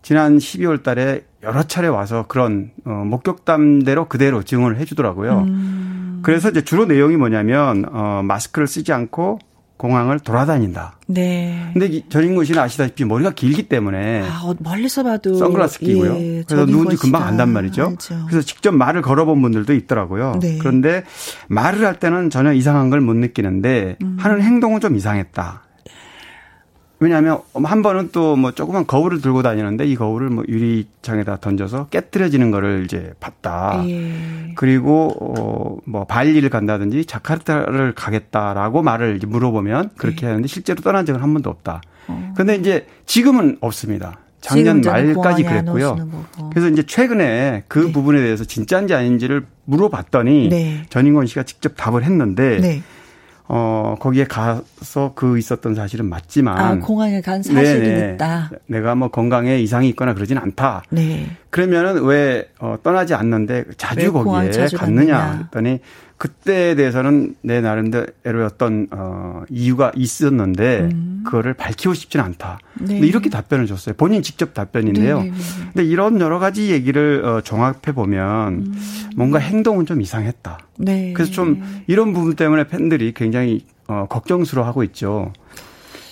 [0.01, 5.39] 지난 12월 달에 여러 차례 와서 그런 어 목격담대로 그대로 증언을 해주더라고요.
[5.41, 6.07] 음.
[6.23, 9.39] 그래서 이제 주로 내용이 뭐냐면 어 마스크를 쓰지 않고
[9.77, 10.97] 공항을 돌아다닌다.
[11.07, 11.69] 네.
[11.73, 16.15] 근데 이 전인권 씨는 아시다시피 머리가 길기 때문에 아, 어, 멀리서 봐도 선글라스 끼고요.
[16.19, 17.23] 예, 그래서 누군지 금방.
[17.23, 17.87] 안단 말이죠.
[17.87, 18.25] 알죠.
[18.29, 20.37] 그래서 직접 말을 걸어본 분들도 있더라고요.
[20.39, 20.59] 네.
[20.59, 21.03] 그런데
[21.47, 24.17] 말을 할 때는 전혀 이상한 걸 못 느끼는데 음.
[24.19, 25.63] 하는 행동은 좀 이상했다.
[27.01, 32.51] 왜냐하면 한 번은 또 뭐 조그만 거울을 들고 다니는데 이 거울을 뭐 유리창에다 던져서 깨뜨려지는
[32.51, 33.83] 거를 이제 봤다.
[33.87, 34.53] 예.
[34.55, 41.33] 그리고 어뭐 발리를 간다든지 자카르타를 가겠다라고 말을 이제 물어보면 그렇게 하는데 실제로 떠난 적은 한
[41.33, 41.81] 번도 없다.
[42.35, 44.19] 근데 이제 지금은 없습니다.
[44.39, 45.97] 작년 말까지 그랬고요.
[46.51, 47.91] 그래서 이제 최근에 그 네.
[47.91, 50.83] 부분에 대해서 진짜인지 아닌지를 물어봤더니 네.
[50.89, 52.81] 전인권 씨가 직접 답을 했는데 네.
[53.53, 58.13] 어 거기에 가서 그 있었던 사실은 맞지만 아, 공항에 간 사실은 네네.
[58.13, 58.49] 있다.
[58.67, 60.83] 내가 뭐 건강에 이상이 있거나 그러진 않다.
[60.89, 61.27] 네.
[61.49, 65.39] 그러면은 왜 어, 떠나지 않는데 왜 자주 거기에 자주 갔느냐 갔느냐.
[65.43, 65.79] 했더니
[66.21, 71.23] 그때에 대해서는 내 나름대로 어떤 어 이유가 있었는데 음.
[71.25, 72.59] 그거를 밝히고 싶지는 않다.
[72.75, 72.99] 네.
[72.99, 73.95] 이렇게 답변을 줬어요.
[73.97, 75.17] 본인 직접 답변인데요.
[75.17, 75.31] 네네.
[75.31, 75.43] 네, 네.
[75.73, 78.73] 근데 이런 여러 가지 얘기를 어 종합해 보면 음.
[79.15, 80.59] 뭔가 행동은 좀 이상했다.
[80.77, 81.11] 네.
[81.13, 85.33] 그래서 좀 이런 부분 때문에 팬들이 굉장히 어 걱정스러워하고 있죠.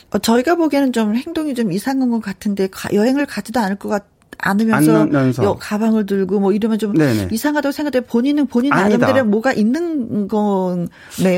[0.10, 4.07] 어, 저희가 보기에는 좀 행동이 좀 이상한 것 같은데 여행을 가지도 않을 것 같.
[4.42, 7.28] 않으면서 요 가방을 들고 뭐 이러면 좀 네네.
[7.32, 10.88] 이상하다고 생각해 본인은 본인 나름대로 뭐가 있는 거네요.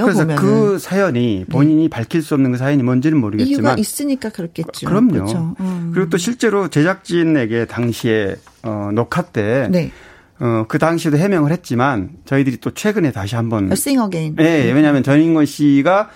[0.03, 0.35] 그래서 보면은.
[0.35, 1.89] 그 사연이 본인이 네.
[1.89, 4.87] 밝힐 수 없는 그 사연이 뭔지는 모르겠지만 이유가 있으니까 그렇겠죠.
[4.87, 5.11] 그럼요.
[5.11, 5.55] 그렇죠.
[5.59, 5.91] 음.
[5.93, 9.91] 그리고 또 실제로 제작진에게 당시에 어, 녹화 때 네.
[10.39, 14.35] 어, 그 당시에도 해명을 했지만 저희들이 또 최근에 다시 한번 싱 어게인.
[14.35, 16.09] 네, 왜냐하면 전인권 씨가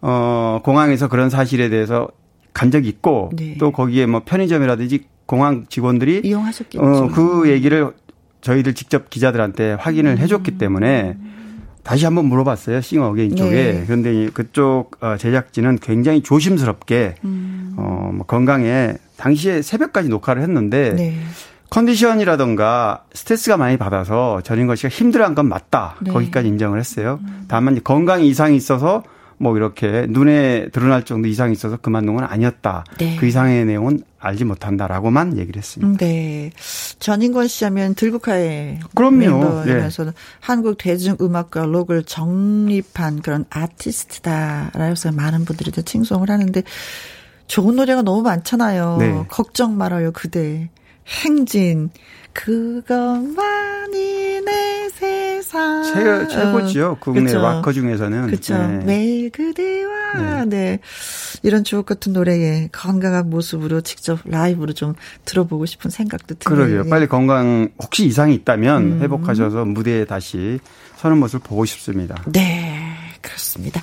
[0.00, 2.08] 어, 공항에서 그런 사실에 대해서
[2.52, 3.56] 간 적이 있고 네.
[3.58, 6.82] 또 거기에 뭐 편의점이라든지 공항 직원들이 이용하셨겠죠.
[6.82, 7.92] 어, 그 얘기를
[8.40, 10.18] 저희들 직접 기자들한테 확인을 음.
[10.18, 11.18] 해줬기 때문에
[11.82, 13.84] 다시 한번 물어봤어요 싱어게인 쪽에 네.
[13.86, 17.74] 그런데 그쪽 어, 제작진은 굉장히 조심스럽게 음.
[17.76, 21.18] 어, 뭐 건강에 당시에 새벽까지 녹화를 했는데 네.
[21.68, 26.10] 컨디션이라던가 스트레스가 많이 받아서 전인권 씨가 힘들어한 건 맞다 네.
[26.10, 27.18] 거기까지 인정을 했어요.
[27.22, 27.44] 음.
[27.48, 29.02] 다만 건강 이상이 있어서
[29.38, 32.84] 뭐 이렇게 눈에 드러날 정도 이상이 있어서 그만둔 건 아니었다.
[32.98, 33.16] 네.
[33.16, 36.04] 그 이상의 내용은 알지 못한다라고만 얘기를 했습니다.
[36.04, 36.50] 네.
[36.98, 39.16] 전인권 씨 하면 들국화의 그럼요.
[39.16, 40.10] 멤버면서 네.
[40.40, 46.62] 한국 대중음악가 록을 정립한 그런 아티스트다라고 해서 많은 분들이 칭송을 하는데
[47.46, 48.96] 좋은 노래가 너무 많잖아요.
[48.98, 49.24] 네.
[49.28, 50.68] 걱정 말아요 그대.
[51.24, 51.90] 행진
[52.44, 55.82] 그것만이 내 세상.
[55.82, 56.98] 최, 최고지요.
[57.00, 57.40] 국내 그쵸.
[57.40, 58.26] 락커 중에서는.
[58.26, 58.56] 그렇죠.
[58.56, 58.84] 네.
[58.84, 60.44] 매일 그대와 네.
[60.44, 60.78] 네.
[61.42, 66.56] 이런 주옥 같은 노래에 건강한 모습으로 직접 라이브로 좀 들어보고 싶은 생각도 드네요.
[66.56, 66.88] 그러게요.
[66.88, 69.02] 빨리 건강 혹시 이상이 있다면 음.
[69.02, 70.60] 회복하셔서 무대에 다시
[70.96, 72.22] 서는 모습을 보고 싶습니다.
[72.26, 72.84] 네.
[73.20, 73.82] 그렇습니다.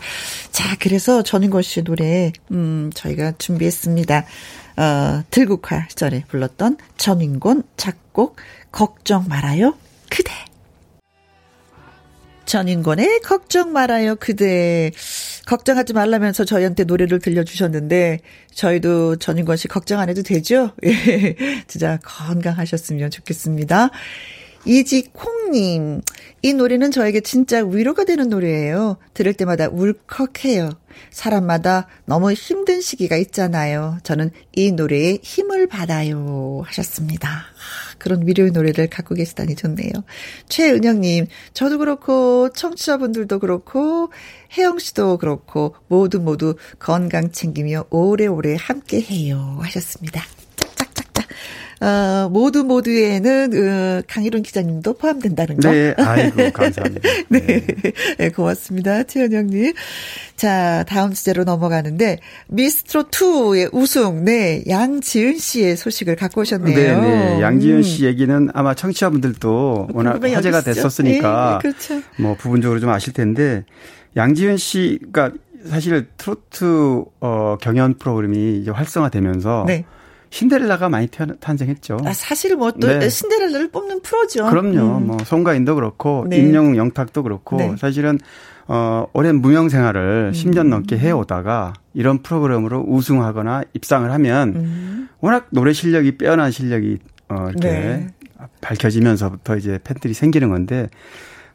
[0.51, 4.24] 자, 그래서 전인권 씨 노래 음 저희가 준비했습니다.
[4.78, 8.36] 어, 들국화 시절에 불렀던 전인권 작곡
[8.71, 9.76] 걱정 말아요
[10.09, 10.32] 그대.
[12.45, 14.91] 전인권의 걱정 말아요 그대.
[15.47, 18.19] 걱정하지 말라면서 저희한테 노래를 들려주셨는데
[18.53, 20.71] 저희도 전인권 씨 걱정 안 해도 되죠?
[20.86, 21.36] 예.
[21.67, 23.89] 진짜 건강하셨으면 좋겠습니다.
[24.66, 26.01] 이지콩님,
[26.41, 28.97] 이 노래는 저에게 진짜 위로가 되는 노래예요.
[29.13, 30.72] 들을 때마다 울컥해요.
[31.11, 33.97] 사람마다 너무 힘든 시기가 있잖아요.
[34.03, 36.61] 저는 이 노래에 힘을 받아요.
[36.66, 37.45] 하셨습니다.
[37.97, 39.91] 그런 위로의 노래를 갖고 계시다니 좋네요.
[40.49, 44.11] 최은영님, 저도 그렇고, 청취자분들도 그렇고,
[44.57, 49.57] 혜영 씨도 그렇고, 모두 모두 건강 챙기며 오래오래 함께 해요.
[49.61, 50.22] 하셨습니다.
[51.82, 55.71] 어, 모두 모두에는 어, 강희론 기자님도 포함된다는 거.
[55.71, 57.09] 네, 아이고 감사합니다.
[57.30, 57.39] 네.
[57.45, 57.65] 네.
[58.17, 59.73] 네, 고맙습니다, 최현영님.
[60.36, 66.76] 자, 다음 주제로 넘어가는데 미스트로 2의 우승, 네, 양지은 씨의 소식을 갖고 오셨네요.
[66.76, 68.07] 네, 네, 양지은 씨 음.
[68.07, 72.01] 얘기는 아마 청취자분들도 워낙 화제가 됐었으니까, 네, 그렇죠.
[72.17, 73.65] 뭐 부분적으로 좀 아실 텐데
[74.15, 75.32] 양지은 씨가
[75.65, 79.65] 사실 트로트 어 경연 프로그램이 이제 활성화되면서.
[79.67, 79.86] 네.
[80.36, 81.99] 신데렐라가 많이 탄생했죠.
[82.03, 83.07] 아, 사실 뭐또 네.
[83.07, 84.49] 신데렐라를 뽑는 프로죠.
[84.49, 84.97] 그럼요.
[84.97, 85.07] 음.
[85.07, 86.38] 뭐 송가인도 그렇고 네.
[86.38, 87.73] 임영웅 영탁도 그렇고 네.
[87.77, 88.19] 사실은
[88.67, 90.38] 어 오랜 무명 생활을 음.
[90.38, 95.09] 10년 넘게 해 오다가 이런 프로그램으로 우승하거나 입상을 하면 음.
[95.21, 96.97] 워낙 노래 실력이 빼어난 실력이
[97.29, 98.07] 어 이렇게 네.
[98.59, 100.89] 밝혀지면서부터 이제 팬들이 생기는 건데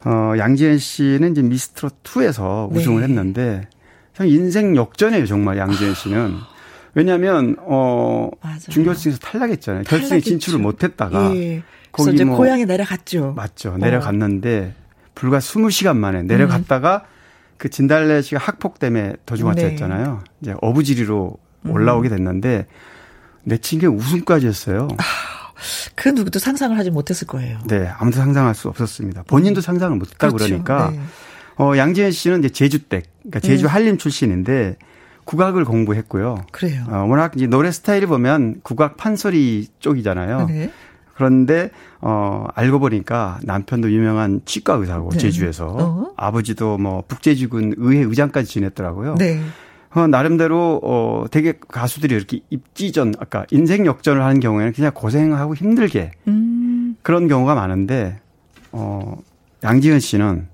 [0.05, 3.67] 어 양지은 씨는 이제 미스트롯 2에서 우승을 했는데
[4.15, 6.33] 참 인생 역전이에요, 정말 양지은 씨는.
[6.93, 8.59] 왜냐하면 어 맞아요.
[8.59, 9.83] 준결승에서 탈락했잖아요.
[9.83, 11.63] 결승에 진출을 못했다가 예.
[11.91, 13.33] 거기 이제 뭐 고향에 내려갔죠.
[13.35, 13.77] 맞죠.
[13.77, 14.81] 내려갔는데 어.
[15.15, 17.11] 불과 20시간 만에 내려갔다가 음.
[17.57, 20.23] 그 진달래 씨가 학폭 때문에 도주마차였잖아요.
[20.23, 20.31] 네.
[20.41, 21.71] 이제 어부지리로 음.
[21.71, 22.65] 올라오게 됐는데
[23.43, 24.87] 내친 게 우승까지 했어요.
[24.97, 25.03] 아,
[25.95, 27.59] 그 누구도 상상을 하지 못했을 거예요.
[27.67, 29.23] 네, 아무도 상상할 수 없었습니다.
[29.23, 29.61] 본인도 음.
[29.61, 30.45] 상상을 못했다 그렇죠.
[30.45, 30.99] 그러니까 네.
[31.57, 33.67] 어 양지은 씨는 이제 제주댁, 그러니까 제주 음.
[33.67, 34.77] 한림 출신인데
[35.31, 36.43] 국악을 공부했고요.
[36.51, 36.83] 그래요.
[36.89, 40.47] 어, 워낙 이제 노래 스타일을 보면 국악 판소리 쪽이잖아요.
[40.47, 40.69] 네.
[41.15, 41.69] 그런데
[42.01, 45.19] 어 알고 보니까 남편도 유명한 치과 의사고 네.
[45.19, 49.15] 제주에서 어 아버지도 뭐 북제주군 의회 의장까지 지냈더라고요.
[49.15, 49.39] 네.
[49.93, 56.11] 어 나름대로 어 되게 가수들이 이렇게 입지전 아까 인생 역전을 하는 경우에는 그냥 고생하고 힘들게
[56.27, 56.97] 음.
[57.03, 58.19] 그런 경우가 많은데
[58.73, 59.17] 어
[59.63, 60.47] 양지은 씨는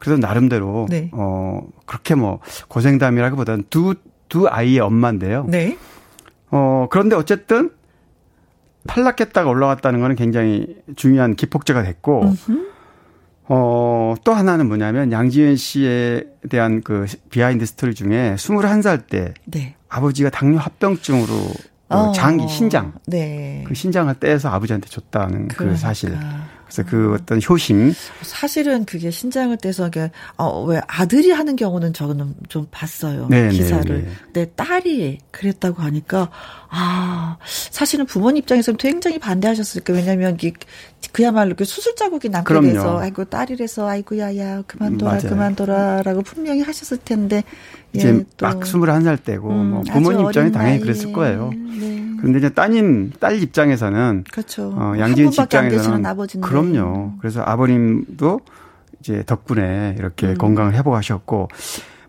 [0.00, 1.08] 그래도 나름대로 네.
[1.12, 3.94] 어 그렇게 뭐 고생담이라기보다는 두
[4.28, 5.44] 두 아이의 엄마인데요.
[5.48, 5.78] 네.
[6.50, 7.70] 어, 그런데 어쨌든
[8.86, 12.32] 탈락했다가 올라갔다는 거는 굉장히 중요한 기폭제가 됐고.
[13.46, 19.74] 어, 또 하나는 뭐냐면 양지은 씨에 대한 그 비하인드 스토리 중에 21살 때 네.
[19.88, 23.62] 아버지가 당뇨 합병증으로 그 어, 장기 신장 네.
[23.66, 25.76] 그 신장을 떼서 아버지한테 줬다는 그 그러니까.
[25.76, 26.16] 그 사실
[26.66, 27.92] 그래서 그 어떤 효심.
[28.22, 33.28] 사실은 그게 신장을 떼서 이게 어, 왜 아들이 하는 경우는 저는 좀 봤어요.
[33.30, 34.04] 네, 네 기사를.
[34.04, 34.50] 네, 네.
[34.56, 36.30] 딸이 그랬다고 하니까
[36.68, 40.00] 아 사실은 부모님 입장에서는 굉장히 반대하셨을 거예요.
[40.00, 40.52] 왜냐하면 이
[41.12, 47.44] 그야말로 그 수술 자국이 남게 돼서 아이고 딸이래서 아이고야야 그만둬라 음, 그만둬라라고 분명히 하셨을 텐데
[47.92, 51.50] 이제 예, 막 21살 때고 음, 뭐 부모님 입장에 당연히 그랬을 거예요.
[51.78, 51.93] 네.
[52.18, 54.72] 그런데 이제 따님 딸 입장에서는 그렇죠.
[54.76, 56.02] 어, 양지은 씨 입장에서는
[56.40, 57.14] 그럼요.
[57.20, 58.40] 그래서 아버님도
[59.00, 60.34] 이제 덕분에 이렇게 음.
[60.38, 61.48] 건강을 회복하셨고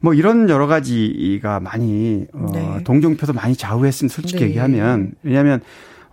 [0.01, 2.83] 뭐 이런 여러 가지가 많이 어 네.
[2.83, 4.49] 동정표도 많이 좌우했으면 솔직히 네.
[4.49, 5.61] 얘기하면 왜냐하면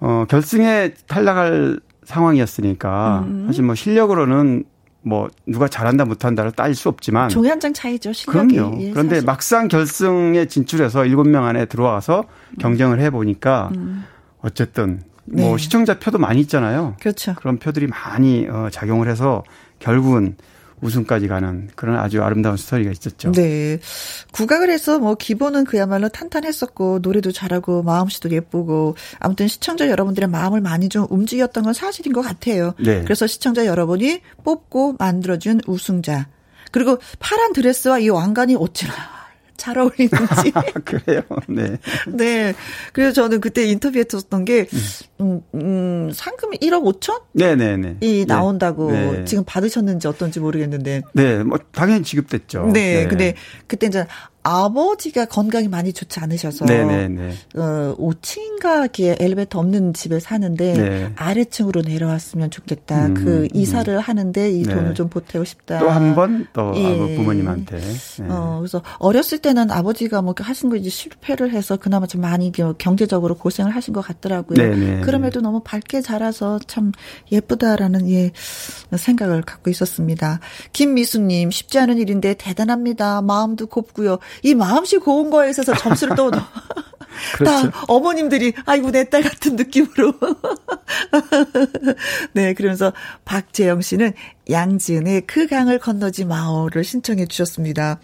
[0.01, 3.45] 어 결승에 탈락할 상황이었으니까 음.
[3.47, 4.65] 사실 뭐 실력으로는
[5.03, 8.55] 뭐 누가 잘한다 못한다를 따질 수 없지만 종이 한장 차이죠 실력이.
[8.55, 8.81] 그럼요.
[8.81, 9.27] 예, 그런데 사실.
[9.27, 12.25] 막상 결승에 진출해서 일곱 명 안에 들어와서
[12.61, 14.05] 경쟁을 해 보니까 음.
[14.41, 15.59] 어쨌든 뭐 네.
[15.59, 16.97] 시청자 표도 많이 있잖아요.
[17.01, 17.35] 그렇죠.
[17.35, 19.43] 그런 표들이 많이 어 작용을 해서
[19.79, 20.37] 결국은
[20.83, 23.33] 우승까지 가는 그런 아주 아름다운 스토리가 있었죠.
[23.33, 23.79] 네.
[24.33, 30.89] 국악을 해서 뭐 기본은 그야말로 탄탄했었고 노래도 잘하고 마음씨도 예쁘고 아무튼 시청자 여러분들의 마음을 많이
[30.89, 32.75] 좀 움직였던 건 사실인 것 같아요.
[32.79, 33.03] 네.
[33.03, 36.29] 그래서 시청자 여러분이 뽑고 만들어준 우승자.
[36.71, 38.93] 그리고 파란 드레스와 이 왕관이 어찌나
[39.57, 40.53] 잘 어울리는지.
[40.85, 41.23] 그래요.
[41.49, 41.79] 네.
[42.09, 42.55] 네.
[42.93, 44.67] 그래서 저는 그때 인터뷰했었던 게,
[45.23, 47.23] 음, 음, 상금이 1억 5천?
[47.33, 47.97] 네네네.
[48.01, 48.25] 이 네.
[48.25, 49.25] 나온다고 네.
[49.25, 51.03] 지금 받으셨는지 어떤지 모르겠는데.
[51.15, 51.43] 네.
[51.45, 52.71] 뭐, 당연히 지급됐죠.
[52.73, 53.03] 네.
[53.03, 53.09] 네.
[53.09, 53.35] 근데
[53.67, 54.05] 그때 이제
[54.45, 57.33] 아버지가 건강이 많이 좋지 않으셔서 네네네.
[57.57, 61.13] 어 5층인가 이렇게 엘리베이터 없는 집에 사는데 네.
[61.15, 63.07] 아래층으로 내려왔으면 좋겠다.
[63.07, 63.49] 음, 그 음.
[63.55, 64.01] 이사를 음.
[64.01, 64.75] 하는데 이 네.
[64.75, 65.79] 돈을 좀 보태고 싶다.
[65.79, 67.15] 또 한 번또 예.
[67.17, 67.79] 부모님한테.
[67.79, 68.27] 네.
[68.29, 73.37] 어 그래서 어렸을 때는 아버지가 뭐 하신 거 이제 실패를 해서 그나마 좀 많이 경제적으로
[73.37, 74.57] 고생을 하신 것 같더라고요.
[74.57, 75.03] 네네.
[75.13, 76.93] 그럼에도 너무 밝게 자라서 참
[77.31, 78.33] 예쁘다라는 예
[78.97, 80.41] 생각을 갖고 있었습니다.
[80.73, 83.21] 김미수님 쉽지 않은 일인데 대단합니다.
[83.23, 84.19] 마음도 곱고요.
[84.43, 86.31] 이 마음씨 고운 거에 있어서 점수를 또
[87.37, 87.71] 그렇죠.
[87.71, 90.15] 다 어머님들이 아이고 내 딸 같은 느낌으로
[92.33, 92.93] 네 그러면서
[93.27, 94.13] 박재영 씨는
[94.51, 98.01] 양지은의 그 강을 건너지 마오를 신청해 주셨습니다.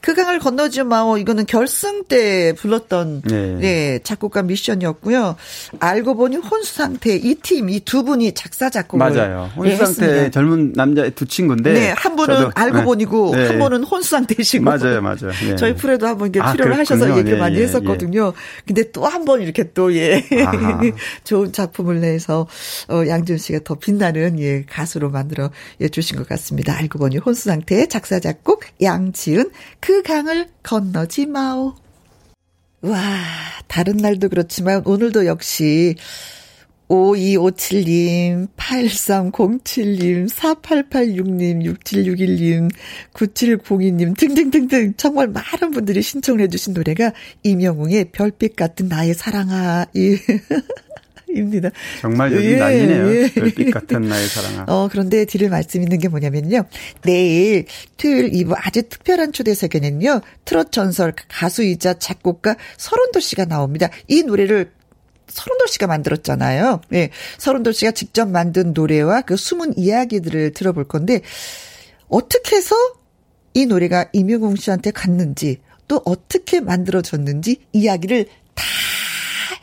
[0.00, 3.54] 그 강을 건너지 마오 이거는 결승 때 불렀던 네.
[3.58, 5.36] 네 작곡가 미션이었고요.
[5.80, 9.50] 알고 보니 혼수 상태 이 팀 이 두 분이 작사 작곡을 맞아요.
[9.56, 12.84] 혼수 상태 네, 젊은 남자 두 친구인데 네, 한 분은 저도, 알고 네.
[12.84, 13.46] 보니고 네.
[13.46, 15.30] 한 분은 혼수 상태시고 맞아요, 맞아요.
[15.46, 15.56] 네.
[15.56, 18.28] 저희 프로도 한번 이게 아, 필요를 아, 하셔서 얘기를 예, 많이 예, 했었거든요.
[18.28, 18.32] 예.
[18.66, 20.22] 근데 또 한 번 이렇게 또 예.
[21.24, 22.46] 좋은 작품을 내서
[22.88, 25.50] 어 양준 씨가 더 빛나는 예 가수로 만들어
[25.86, 26.76] 주신 것 같습니다.
[26.76, 31.74] 알고 보니 혼수 상태 작사 작곡 양지은 그 강을 건너지 마오.
[32.80, 32.96] 와
[33.68, 35.94] 다른 날도 그렇지만 오늘도 역시
[36.88, 42.70] 5257님, 8307님, 4886님, 6761님,
[43.12, 47.12] 9702님 등등등등 정말 많은 분들이 신청을 해주신 노래가
[47.42, 49.86] 이명웅의 별빛 같은 나의 사랑아.
[51.34, 51.70] 입니다.
[52.00, 53.14] 정말 요즘 예, 난리네요.
[53.14, 53.30] 예.
[53.32, 54.64] 별빛 같은 나의 사랑아.
[54.68, 56.64] 어, 그런데 드릴 말씀 있는 게 뭐냐면요.
[57.02, 57.66] 내일
[57.96, 60.20] 토요일 2부 아주 특별한 초대석에는요.
[60.44, 63.88] 트롯 전설 가수이자 작곡가 서른도 씨가 나옵니다.
[64.06, 64.72] 이 노래를
[65.28, 66.80] 서른도 씨가 만들었잖아요.
[66.94, 67.10] 예.
[67.38, 71.20] 서른도 씨가 직접 만든 노래와 그 숨은 이야기들을 들어볼 건데
[72.08, 72.74] 어떻게 해서
[73.54, 78.64] 이 노래가 임영웅 씨한테 갔는지 또 어떻게 만들어졌는지 이야기를 다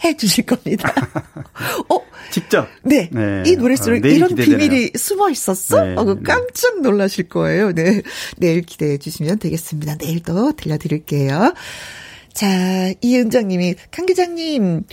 [0.04, 0.94] 해 주실 겁니다.
[1.90, 2.00] 어?
[2.32, 2.68] 직접?
[2.84, 3.10] 네.
[3.12, 3.44] 네.
[3.46, 4.58] 이 노래 속에 어, 이런 기대되네요.
[4.58, 5.84] 비밀이 숨어 있었어?
[5.84, 7.74] 네, 어, 그 깜짝 놀라실 거예요.
[7.74, 8.02] 네.
[8.38, 9.98] 내일 기대해 주시면 되겠습니다.
[9.98, 11.54] 내일 또 들려드릴게요.
[12.34, 12.48] 자,
[13.02, 14.84] 이은정 님이, 강 기장님,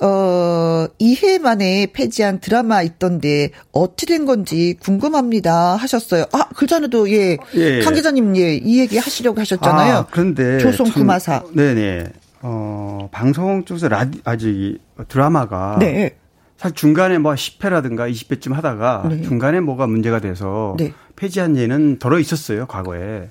[0.00, 6.24] 어, 2회 만에 폐지한 드라마 있던데 어떻게 된 건지 궁금합니다 하셨어요.
[6.32, 7.80] 아, 그 전에도 예, 예.
[7.80, 9.94] 강 기자님 예, 이 얘기 하시려고 하셨잖아요.
[9.94, 11.44] 아, 그런데 조선 구마사.
[11.52, 12.04] 네네.
[12.48, 14.78] 어, 방송 쪽에서 라디, 아직
[15.08, 15.78] 드라마가.
[15.80, 16.16] 네.
[16.56, 19.22] 사실 중간에 뭐 10회라든가 20회쯤 하다가 네.
[19.22, 20.92] 중간에 뭐가 문제가 돼서 네.
[21.16, 23.28] 폐지한 예는 덜어 있었어요, 과거에.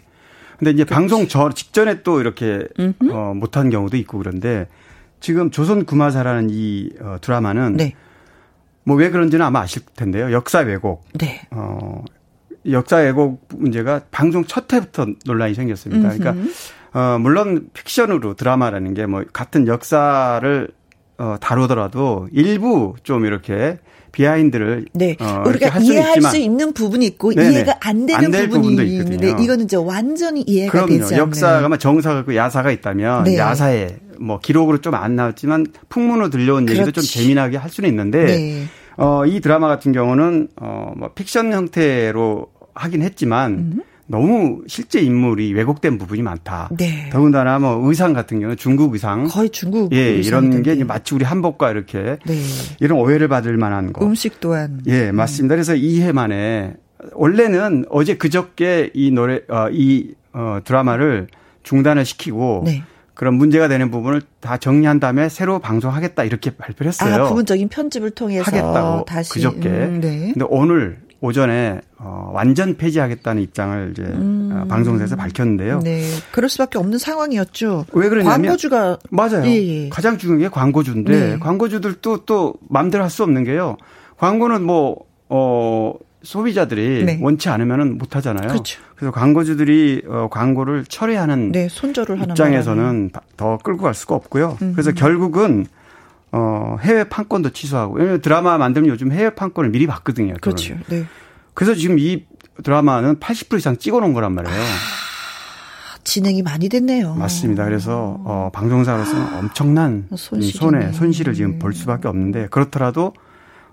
[0.59, 0.93] 근데 이제 그렇지.
[0.93, 2.67] 방송 저 직전에 또 이렇게
[3.09, 4.67] 어, 못한 경우도 있고 그런데
[5.21, 7.93] 지금 조선 구마사라는 이 어, 드라마는 네.
[8.83, 10.31] 뭐왜 그런지는 아마 아실 텐데요.
[10.33, 11.05] 역사 왜곡.
[11.13, 11.47] 네.
[11.51, 12.03] 어,
[12.69, 16.09] 역사 왜곡 문제가 방송 첫 해부터 논란이 생겼습니다.
[16.09, 16.17] 음흠.
[16.19, 16.49] 그러니까
[16.95, 20.67] 어, 물론 픽션으로 드라마라는 게 뭐 같은 역사를
[21.17, 23.77] 어, 다루더라도 일부 좀 이렇게
[24.11, 25.15] 비하인드를 네.
[25.19, 26.31] 어, 우리가 이해할 있지만.
[26.31, 27.51] 수 있는 부분이 있고 네네.
[27.51, 30.87] 이해가 안 되는 안 부분이 있는데 이거는 이제 완전히 이해가 그럼요.
[30.87, 31.17] 되지 않는.
[31.17, 33.37] 역사가 정사가 그 야사가 있다면 네.
[33.37, 36.81] 야사에 뭐 기록으로 좀 안 나왔지만 풍문으로 들려온 그렇지.
[36.81, 38.63] 얘기도 좀 재미나게 할 수는 있는데 네.
[38.97, 43.81] 어, 이 드라마 같은 경우는 어, 뭐 픽션 형태로 하긴 했지만 음.
[44.07, 46.69] 너무 실제 인물이 왜곡된 부분이 많다.
[46.77, 47.09] 네.
[47.11, 49.27] 더군다나 뭐 의상 같은 경우는 중국 의상.
[49.27, 52.41] 거의 중국 예, 이런 게 마치 우리 한복과 이렇게 네.
[52.79, 54.05] 이런 오해를 받을 만한 거.
[54.05, 54.81] 음식 또한.
[54.85, 55.55] 예, 맞습니다.
[55.55, 56.73] 그래서 2회 만에
[57.13, 61.27] 원래는 어제 그저께 이 노래 어, 이 어, 드라마를
[61.63, 62.83] 중단을 시키고 네.
[63.15, 67.23] 그런 문제가 되는 부분을 다 정리한 다음에 새로 방송하겠다 이렇게 발표를 했어요.
[67.23, 69.69] 아, 부분적인 편집을 통해서 하겠다고 다시 그저께.
[69.69, 70.31] 음, 네.
[70.33, 74.51] 근데 오늘 오전에 어, 완전 폐지하겠다는 입장을 이제 음.
[74.53, 75.79] 어, 방송사에서 밝혔는데요.
[75.83, 76.01] 네,
[76.31, 77.85] 그럴 수밖에 없는 상황이었죠.
[77.93, 79.45] 왜 그러냐면 광고주가 맞아요.
[79.45, 79.51] 예,
[79.85, 79.89] 예.
[79.89, 81.39] 가장 중요한 게 광고주인데 네.
[81.39, 83.77] 광고주들도 또 마음대로 할 수 없는 게요.
[84.17, 84.97] 광고는 뭐
[85.29, 85.93] 어.
[86.23, 87.19] 소비자들이 네.
[87.21, 88.47] 원치 않으면 못 하잖아요.
[88.47, 88.81] 그렇죠.
[88.95, 94.57] 그래서 광고주들이 어, 광고를 철회하는 네, 손절을 입장에서는 더 끌고 갈 수가 없고요.
[94.63, 94.71] 음.
[94.73, 95.67] 그래서 결국은
[96.37, 100.33] 어, 해외 판권도 취소하고 왜냐면 드라마 만들면 요즘 해외 판권을 미리 받거든요.
[100.41, 100.75] 그렇죠.
[100.89, 101.05] 네.
[101.53, 102.25] 그래서 지금 이
[102.61, 104.53] 드라마는 80% 이상 찍어 놓은 거란 말이에요.
[104.53, 107.15] 아, 진행이 많이 됐네요.
[107.15, 107.63] 맞습니다.
[107.63, 110.51] 그래서 어, 방송사로서는 엄청난 손실이네.
[110.51, 113.13] 손해, 손실을 지금 볼 수밖에 없는데 그렇더라도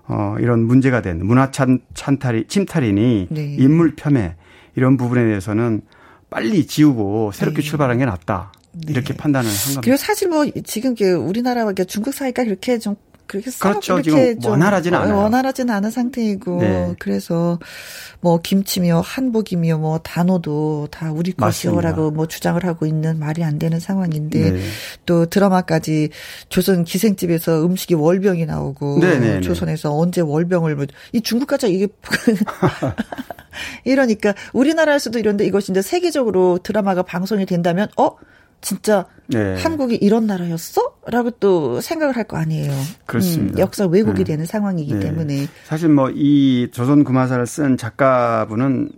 [0.07, 3.55] 어, 이런 문제가 된 문화 찬, 찬탈이, 침탈이니 네.
[3.59, 4.35] 인물 폄훼
[4.75, 5.81] 이런 부분에 대해서는
[6.29, 7.67] 빨리 지우고 새롭게 네.
[7.67, 8.52] 출발하는 게 낫다.
[8.87, 9.17] 이렇게 네.
[9.17, 9.81] 판단을 한 겁니다.
[9.81, 10.95] 그리고 사실 뭐 지금
[11.27, 12.95] 우리나라와 중국 사이가 그렇게 좀
[13.27, 14.01] 그렇게 그렇죠.
[14.01, 15.17] 지금 원활하지는 않아요.
[15.17, 16.95] 원활하지는 않은 상태이고 네.
[16.99, 17.57] 그래서
[18.19, 23.79] 뭐 김치며 한복이며 뭐 단어도 다 우리 것이요라고 뭐 주장을 하고 있는 말이 안 되는
[23.79, 24.61] 상황인데 네.
[25.05, 26.09] 또 드라마까지
[26.49, 29.19] 조선 기생집에서 음식이 월병이 나오고 네네네.
[29.19, 29.41] 네, 네.
[29.41, 31.87] 조선에서 언제 월병을 뭐 이 중국까지 이게
[33.85, 38.15] 이러니까 우리나라에서도 이런데 이것이 이제 세계적으로 드라마가 방송이 된다면 어
[38.63, 39.55] 진짜 네.
[39.61, 40.93] 한국이 이런 나라였어?
[41.07, 42.71] 라고 또 생각을 할 거 아니에요.
[43.05, 43.55] 그렇습니다.
[43.55, 44.23] 음, 역사 왜곡이 네.
[44.23, 44.99] 되는 상황이기 네.
[45.01, 45.47] 때문에.
[45.65, 48.89] 사실 뭐 이 조선 구마사를 쓴 작가분은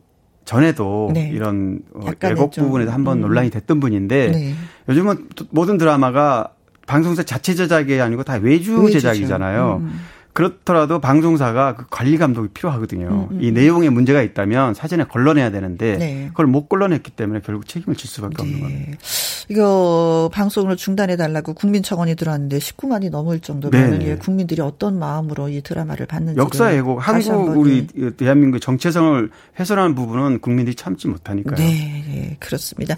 [0.45, 1.29] 전에도 네.
[1.33, 3.21] 이런 어, 왜곡 부분에서 한번 음.
[3.21, 4.53] 논란이 됐던 분인데 네.
[4.87, 6.51] 요즘은 모든 드라마가
[6.85, 8.99] 방송사 자체 제작이 아니고 다 외주 외주죠.
[8.99, 9.77] 제작이잖아요.
[9.81, 9.99] 음.
[10.35, 13.07] 그렇더라도 방송사가 그 관리 감독이 필요하거든요.
[13.07, 13.39] 음, 음.
[13.41, 16.25] 이 내용에 문제가 있다면 사전에 걸러내야 되는데 네.
[16.27, 18.43] 그걸 못 걸러냈기 때문에 결국 책임을 질 수밖에 네.
[18.43, 18.97] 없는 겁니다.
[19.47, 24.09] 이거 방송을 중단해 달라고 국민 청원이 들어왔는데 19만이 넘을 정도면 네.
[24.09, 30.41] 예, 국민들이 어떤 마음으로 이 드라마를 봤는지 역사 왜곡 한국 우리 대한민국 정체성을 훼손하는 부분은
[30.41, 31.55] 국민들이 참지 못하니까요.
[31.55, 32.97] 네, 네 그렇습니다.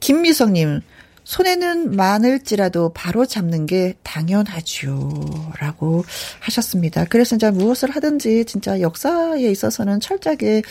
[0.00, 0.80] 김미성님
[1.24, 5.52] 손에는 많을지라도 바로 잡는 게 당연하죠.
[5.58, 6.04] 라고
[6.40, 7.04] 하셨습니다.
[7.08, 10.62] 그래서 이제 무엇을 하든지 진짜 역사에 있어서는 철저하게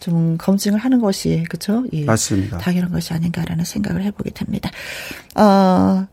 [0.00, 1.84] 좀 검증을 하는 것이, 그쵸?
[1.92, 2.58] 예, 맞습니다.
[2.58, 4.70] 당연한 것이 아닌가라는 생각을 해보게 됩니다.
[5.36, 6.06] 어,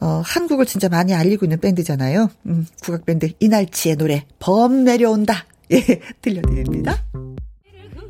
[0.00, 2.30] 어, 한국을 진짜 많이 알리고 있는 밴드잖아요.
[2.46, 5.46] 음, 국악밴드 이날치의 노래, 범 내려온다.
[5.70, 5.80] 예,
[6.20, 7.04] 들려드립니다.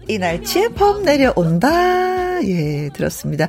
[0.09, 2.44] 이날치의 범 내려온다.
[2.44, 3.48] 예, 들었습니다.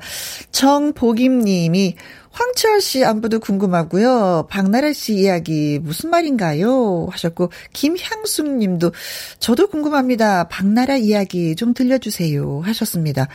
[0.52, 1.96] 정복임 님이
[2.32, 4.48] 황철 씨 안부도 궁금하고요.
[4.50, 7.08] 박나래 씨 이야기 무슨 말인가요?
[7.12, 8.92] 하셨고 김향숙 님도
[9.40, 10.48] 저도 궁금합니다.
[10.48, 12.62] 박나라 이야기 좀 들려주세요.
[12.64, 13.28] 하셨습니다.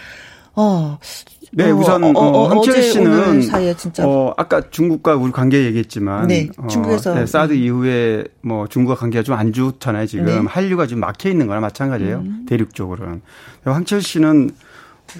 [0.54, 0.98] 어,
[1.56, 5.64] 네, 어, 우선 어, 어, 어 황철 씨는 사이에 진짜 어, 아까 중국과 우리 관계
[5.64, 7.58] 얘기했지만 네, 중국에서 어, 네, 사드 음.
[7.58, 10.06] 이후에 뭐 중국과 관계가 좀 안 좋잖아요.
[10.06, 10.38] 지금 네.
[10.38, 12.16] 한류가 지금 막혀 있는 거나 마찬가지예요.
[12.18, 12.46] 음.
[12.48, 13.20] 대륙적으로는.
[13.64, 14.50] 황철 씨는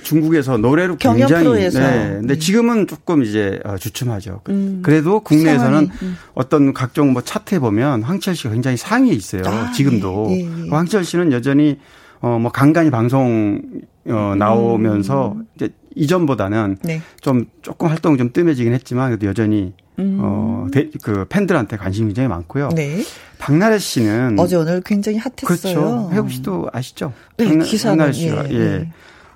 [0.02, 1.78] 중국에서 노래로 굉장히 프로에서.
[1.78, 2.08] 네.
[2.18, 2.38] 근데 네.
[2.38, 4.40] 지금은 조금 이제 어, 주춤하죠.
[4.48, 4.80] 음.
[4.82, 6.16] 그래도 국내에서는 음.
[6.34, 9.42] 어떤 각종 뭐 차트에 보면 황철 씨가 굉장히 상위에 있어요.
[9.46, 10.28] 아, 지금도.
[10.30, 10.70] 예, 예, 예.
[10.70, 11.78] 황철 씨는 여전히
[12.20, 13.60] 어뭐 간간히 방송
[14.08, 15.46] 어 나오면서 음.
[15.54, 17.00] 이제 이전보다는 네.
[17.20, 20.18] 좀 조금 활동이 좀 뜸해지긴 했지만 그래도 여전히 음.
[20.20, 22.68] 어, 대, 그 팬들한테 관심이 굉장히 많고요.
[22.74, 23.02] 네.
[23.38, 25.46] 박나래 씨는 어제 오늘 굉장히 핫했어요.
[25.46, 26.10] 그렇죠.
[26.12, 27.12] 혜국 씨도 아시죠?
[27.38, 28.54] 네, 박나, 기사는 박나래 씨가 예.
[28.54, 28.60] 예.
[28.60, 28.88] 예.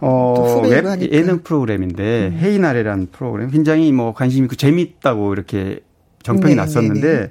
[0.03, 2.39] 어, 웹 예능 프로그램인데 음.
[2.39, 5.81] 헤이나래라는 프로그램 굉장히 뭐 관심이 있고 재미있다고 이렇게
[6.23, 7.31] 정평이 네, 났었는데 네, 네.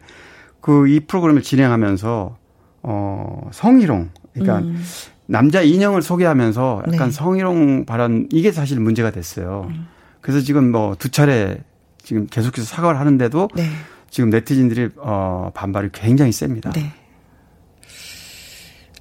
[0.61, 2.37] 그이 프로그램을 진행하면서
[2.83, 4.83] 어, 성희롱 그러니까 음.
[5.29, 7.11] 남자 인형을 소개하면서 약간 네.
[7.11, 9.67] 성희롱 발언 이게 사실 문제가 됐어요.
[9.69, 9.87] 음.
[10.21, 11.59] 그래서 지금 뭐 두 차례
[12.01, 13.69] 지금 계속해서 사과를 하는데도 네.
[14.09, 16.71] 지금 네티즌들이 어 반발이 굉장히 셉니다.
[16.71, 16.91] 네.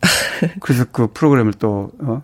[0.61, 2.23] 그래서 그 프로그램을 또 어,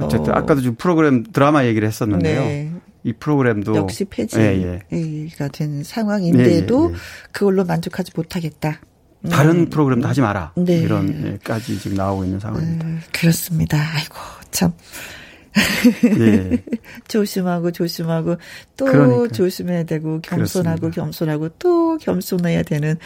[0.00, 0.38] 어쨌든 어.
[0.38, 2.40] 아까도 지금 프로그램 드라마 얘기를 했었는데요.
[2.40, 2.72] 네.
[3.02, 5.28] 이 프로그램도 역시 폐지가 예, 예.
[5.52, 6.98] 된 상황인데도 예, 예, 예.
[7.30, 8.80] 그걸로 만족하지 못하겠다.
[9.30, 9.70] 다른 음.
[9.70, 10.52] 프로그램도 하지 마라.
[10.56, 10.78] 네.
[10.78, 12.86] 이런까지 지금 나오고 있는 상황입니다.
[12.86, 13.78] 음, 그렇습니다.
[13.78, 14.16] 아이고
[14.50, 14.72] 참.
[16.02, 16.62] 네.
[17.08, 18.36] 조심하고 조심하고
[18.76, 19.32] 또 그러니까.
[19.32, 21.02] 조심해야 되고 겸손하고 그렇습니다.
[21.02, 22.96] 겸손하고 또 겸손해야 되는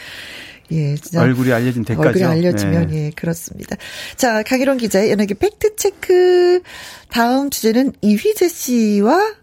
[0.71, 2.09] 예, 진짜 얼굴이 알려진 대가죠.
[2.09, 3.05] 얼굴이 알려지면 네.
[3.05, 3.75] 예, 그렇습니다.
[4.15, 6.61] 자, 강희론 기자의 연예계 팩트 체크
[7.09, 9.35] 다음 주제는 이휘재 씨와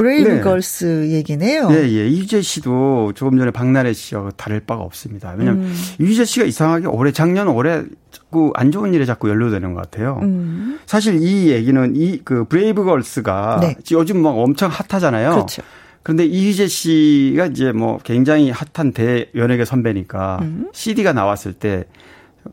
[0.00, 0.40] 브레이브 네.
[0.40, 1.68] 걸스 얘기네요.
[1.68, 2.08] 네, 예.
[2.08, 5.34] 이휘재 씨도 조금 전에 박나래 씨와 다를 바가 없습니다.
[5.36, 5.74] 왜냐하면 음.
[5.98, 10.18] 이휘재 씨가 이상하게 올해 작년 올해 자꾸 안 좋은 일에 자꾸 연루되는 것 같아요.
[10.22, 10.78] 음.
[10.86, 13.76] 사실 이 얘기는 이 그 브레이브 걸스가 네.
[13.92, 15.32] 요즘 막 엄청 핫하잖아요.
[15.32, 15.62] 그렇죠.
[16.02, 20.68] 그런데 이휘재 씨가 이제 뭐 굉장히 핫한 대연예계 선배니까 음.
[20.72, 21.84] CD가 나왔을 때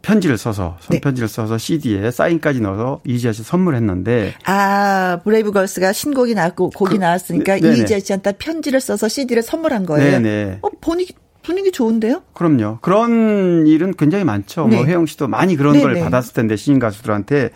[0.08, 1.02] 편지를 써서 네.
[1.02, 7.58] 편지를 써서 CD에 사인까지 넣어서 이지아 씨 선물했는데 아 브레이브걸스가 신곡이 나왔고 곡이 그, 나왔으니까
[7.58, 10.12] 네, 이지아 씨한테 편지를 써서 CD를 선물한 거예요.
[10.12, 10.60] 네네.
[10.62, 11.14] 어 분위기
[11.44, 12.24] 분위기 좋은데요?
[12.34, 12.80] 그럼요.
[12.82, 14.62] 그런 일은 굉장히 많죠.
[14.62, 14.76] 뭐 네.
[14.78, 15.84] 뭐 혜영 씨도 많이 그런 네네.
[15.84, 17.50] 걸 받았을 텐데 신인 가수들한테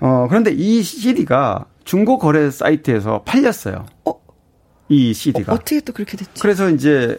[0.00, 3.84] 어 그런데 이 CD가 중고 거래 사이트에서 팔렸어요.
[4.06, 4.14] 어?
[4.88, 6.32] 이 CD가 어, 어떻게 또 그렇게 됐죠?
[6.40, 7.18] 그래서 이제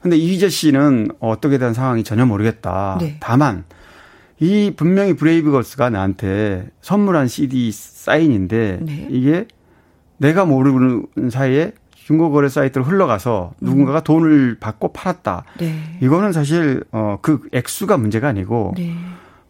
[0.00, 2.98] 근데 이휘재 씨는 어떻게 된 상황이 전혀 모르겠다.
[3.00, 3.16] 네.
[3.20, 3.64] 다만
[4.40, 9.08] 이 분명히 브레이브걸스가 나한테 선물한 CD 사인인데 네.
[9.10, 9.46] 이게
[10.18, 13.66] 내가 모르는 사이에 중고거래 사이트로 흘러가서 음.
[13.66, 15.44] 누군가가 돈을 받고 팔았다.
[15.58, 15.98] 네.
[16.00, 18.94] 이거는 사실 어그 액수가 문제가 아니고 네.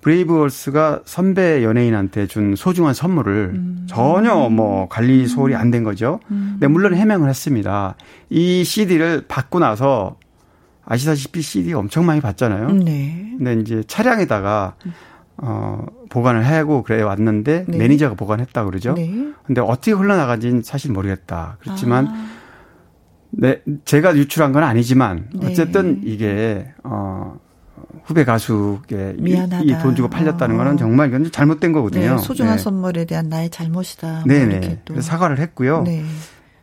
[0.02, 3.86] 브레이브걸스가 선배 연예인한테 준 소중한 선물을 음.
[3.88, 6.20] 전혀 뭐 관리 소홀이 안된 거죠.
[6.30, 6.50] 음.
[6.54, 7.94] 근데 물론 해명을 했습니다.
[8.28, 10.16] 이 CD를 받고 나서
[10.84, 12.70] 아시다시피 CD 엄청 많이 받잖아요.
[12.72, 13.34] 네.
[13.38, 14.74] 근데 이제 차량에다가
[15.38, 17.78] 어 보관을 하고 그래 왔는데 네.
[17.78, 18.94] 매니저가 보관했다 그러죠.
[18.94, 19.32] 네.
[19.46, 21.56] 근데 어떻게 흘러나간지는 사실 모르겠다.
[21.60, 22.26] 그렇지만 아.
[23.30, 25.48] 네, 제가 유출한 건 아니지만 네.
[25.48, 27.38] 어쨌든 이게 어
[28.04, 30.58] 후배 가수에게 이돈 주고 팔렸다는 어.
[30.58, 32.16] 거는 정말 이건 잘못된 거거든요.
[32.16, 32.62] 네, 소중한 네.
[32.62, 34.24] 선물에 대한 나의 잘못이다.
[34.26, 34.58] 네네.
[34.58, 35.82] 뭐 그래서 사과를 했고요.
[35.82, 36.04] 네.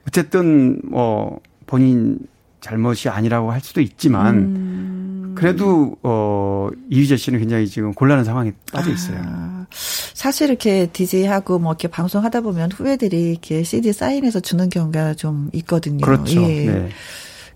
[0.08, 2.20] 어쨌든 뭐 본인
[2.62, 5.36] 잘못이 아니라고 할 수도 있지만 음.
[5.38, 9.22] 그래도 어 이휘재 씨는 굉장히 지금 곤란한 상황에 빠져 있어요.
[9.24, 9.66] 아,
[10.14, 16.06] 사실 이렇게 DJ하고 뭐 이렇게 방송하다 보면 후배들이 이렇게 CD 사인해서 주는 경우가 좀 있거든요.
[16.06, 16.42] 그렇죠.
[16.42, 16.66] 예.
[16.66, 16.90] 네.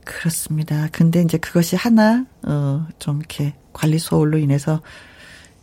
[0.05, 0.87] 그렇습니다.
[0.91, 4.81] 근데 이제 그것이 하나 어좀 이렇게 관리 소홀로 인해서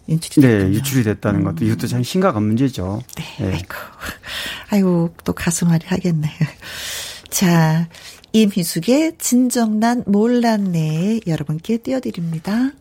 [0.07, 1.45] 인출이 네, 유출이 됐다는 음.
[1.45, 3.01] 것도 이것도 참 심각한 문제죠.
[3.17, 3.25] 네.
[3.39, 3.53] 네.
[3.53, 3.75] 아이고.
[4.71, 6.29] 아이고 또 가슴앓이 하겠네.
[7.31, 7.89] 자,
[8.33, 12.73] 임희숙의 진정 난 몰랐네 여러분께 띄워드립니다.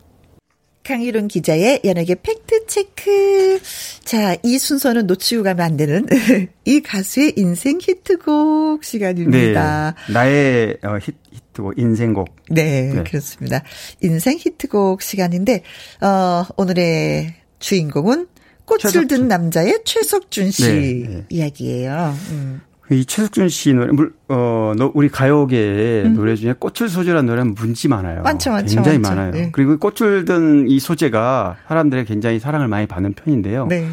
[0.83, 3.59] 강희룡 기자의 연예계 팩트체크.
[4.03, 6.07] 자, 이 순서는 놓치고 가면 안 되는
[6.65, 9.93] 이 가수의 인생 히트곡 시간입니다.
[10.07, 11.11] 네, 나의 어, 히,
[11.53, 12.27] 트곡 인생곡.
[12.49, 13.63] 네, 네, 그렇습니다.
[14.01, 15.61] 인생 히트곡 시간인데,
[16.01, 18.27] 어, 오늘의 주인공은
[18.65, 19.07] 꽃을 최석준.
[19.07, 21.25] 든 남자의 최석준 씨 네, 네.
[21.29, 22.17] 이야기예요.
[22.31, 22.61] 음.
[22.91, 23.91] 이 최석준 씨 노래,
[24.29, 26.13] 어, 우리 가요계의 음.
[26.15, 28.23] 노래 중에 꽃을 소재라는 노래는 문지 많아요.
[28.23, 28.75] 많죠, 많죠.
[28.75, 29.15] 굉장히 많죠.
[29.15, 29.31] 많아요.
[29.31, 29.49] 네.
[29.51, 33.67] 그리고 꽃을 든 이 소재가 사람들의 굉장히 사랑을 많이 받는 편인데요.
[33.67, 33.87] 네.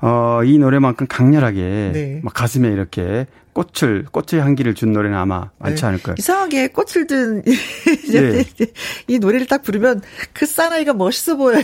[0.00, 2.20] 어, 이 노래만큼 강렬하게 네.
[2.22, 5.86] 막 가슴에 이렇게 꽃을 꽃의 향기를 준 노래는 아마 많지 네.
[5.88, 6.14] 않을 거예요.
[6.18, 7.42] 이상하게 꽃을 든
[8.12, 8.44] 네.
[9.08, 10.02] 이 노래를 딱 부르면
[10.32, 11.62] 그 사나이가 멋있어 보여요.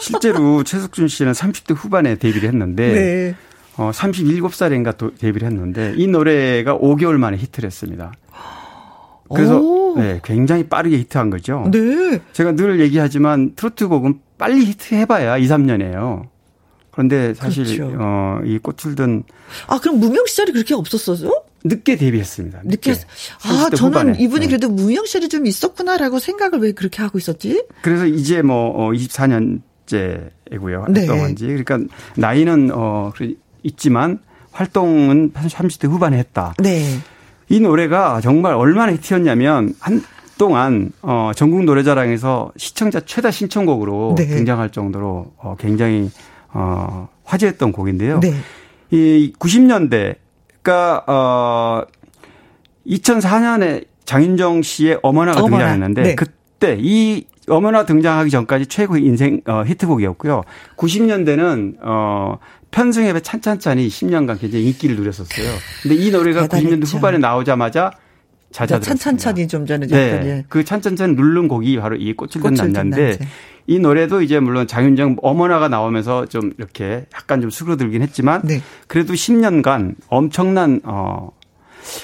[0.00, 3.34] 실제로 최석준 씨는 30대 후반에 데뷔를 했는데 네.
[3.76, 8.12] 어, 37살인가 또 데뷔를 했는데 이 노래가 5개월 만에 히트를 했습니다.
[9.34, 9.60] 그래서
[9.96, 11.68] 네, 굉장히 빠르게 히트한 거죠.
[11.72, 12.20] 네.
[12.32, 16.28] 제가 늘 얘기하지만 트로트 곡은 빨리 히트해봐야 2, 3년이에요.
[16.90, 17.96] 그런데 사실 그렇죠.
[17.98, 19.24] 어, 이 꽃을 든
[19.66, 21.42] 아, 그럼 무명 시절이 그렇게 없었어요?
[21.64, 22.60] 늦게 데뷔했습니다.
[22.64, 22.92] 늦게.
[22.92, 23.04] 늦게.
[23.44, 24.18] 아, 저는 후반에.
[24.20, 24.46] 이분이 네.
[24.48, 27.64] 그래도 무명 시절이 좀 있었구나라고 생각을 왜 그렇게 하고 있었지?
[27.82, 30.82] 그래서 이제 뭐 24년째이고요.
[30.82, 31.00] 어, 네.
[31.00, 31.46] 활동한 지.
[31.46, 31.78] 그러니까
[32.16, 33.10] 나이는 어
[33.64, 34.20] 있지만
[34.52, 36.54] 활동은 30대 후반에 했다.
[36.58, 36.84] 네.
[37.48, 44.26] 이 노래가 정말 얼마나 히트였냐면 한동안 어 전국 노래자랑에서 시청자 최다 신청곡으로 네.
[44.28, 46.10] 등장할 정도로 어 굉장히
[46.52, 48.20] 어 화제였던 곡인데요.
[48.20, 48.32] 네.
[48.90, 50.16] 이 90년대
[50.62, 51.82] 그러니까 어
[52.86, 55.56] 2004년에 장윤정 씨의 어머나가 어머나.
[55.58, 56.14] 등장했는데 네.
[56.14, 60.42] 그때 이 어머나 등장하기 전까지 최고의 인생 어, 히트곡이었고요.
[60.76, 62.38] 90년대는 어
[62.74, 65.48] 편승엽의 찬찬찬이 10년간 굉장히 인기를 누렸었어요.
[65.82, 66.76] 근데 이 노래가 대단했죠.
[66.76, 67.92] 90년대 후반에 나오자마자
[68.50, 68.94] 잦아들었습니다.
[68.94, 70.44] 찬찬찬이 좀 전에 네.
[70.48, 73.18] 그 찬찬찬 누른 곡이 바로 이 꽃을 든 남자인데
[73.68, 78.60] 이 노래도 이제 물론 장윤정 어머나가 나오면서 좀 이렇게 약간 좀 수그러들긴 했지만 네.
[78.88, 81.30] 그래도 10년간 엄청난 어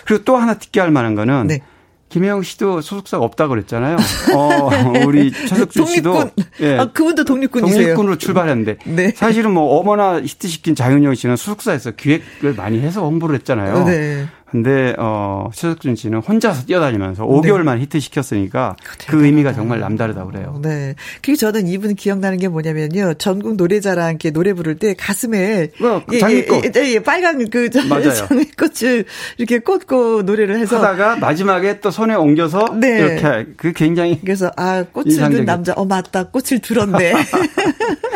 [0.05, 1.62] 그리고 또 하나 특기할 만한 거는 네.
[2.11, 3.97] 김혜영 씨도 소속사가 없다 그랬잖아요.
[4.35, 4.70] 어,
[5.07, 6.45] 우리 최석준 씨도 독립군.
[6.61, 6.77] 예.
[6.78, 7.81] 아, 그분도 독립군이세요.
[7.81, 9.12] 독립군으로 출발했는데 네.
[9.12, 13.85] 사실은 뭐 어머나 히트시킨 장윤영 씨는 소속사에서 기획을 많이 해서 홍보를 했잖아요.
[13.85, 14.27] 네.
[14.51, 17.82] 근데 어 최석준 씨는 혼자서 뛰어다니면서 5개월만 네.
[17.82, 20.59] 히트 시켰으니까 그 의미가 정말 남다르다 그래요.
[20.62, 20.94] 네.
[21.22, 23.14] 그리고 저는 이분 기억나는 게 뭐냐면요.
[23.14, 29.05] 전국 노래자랑 이렇게 노래 부를 때 가슴에 어, 장미꽃 예, 예, 예, 빨간 그 장미꽃을
[29.39, 32.98] 이렇게 꽂고 노래를 해서 하다가 마지막에 또 손에 옮겨서 네.
[32.98, 37.12] 이렇게 그 굉장히 그래서 아 꽃을 든 남자 어 맞다 꽃을 들었네.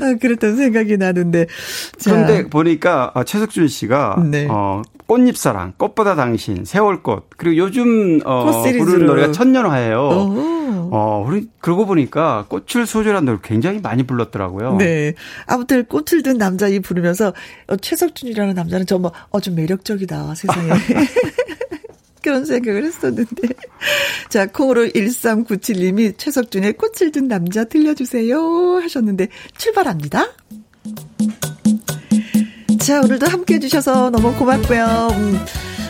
[0.00, 1.46] 아, 그랬던 생각이 나는데.
[1.98, 2.12] 자.
[2.12, 4.46] 그런데 보니까 아, 최석준 씨가 네.
[4.50, 10.54] 어, 꽃잎사랑, 꽃보다 당신, 세월꽃 그리고 요즘 어, 부르는 노래가 천년화예요.
[10.90, 14.76] 어, 우리 그러고 보니까 꽃을 소주란 노래 굉장히 많이 불렀더라고요.
[14.76, 15.14] 네.
[15.46, 17.32] 아무튼 꽃을 든 남자 이 부르면서
[17.66, 20.70] 어, 최석준이라는 남자는 정말 어, 좀 매력적이다 세상에.
[22.24, 23.48] 그런 생각을 했었는데.
[24.30, 29.28] 자, 콩으로 1397님이 최석준의 꽃을 든 남자 들려주세요 하셨는데
[29.58, 30.32] 출발합니다.
[32.80, 35.08] 자, 오늘도 함께 해주셔서 너무 고맙고요.
[35.12, 35.38] 음,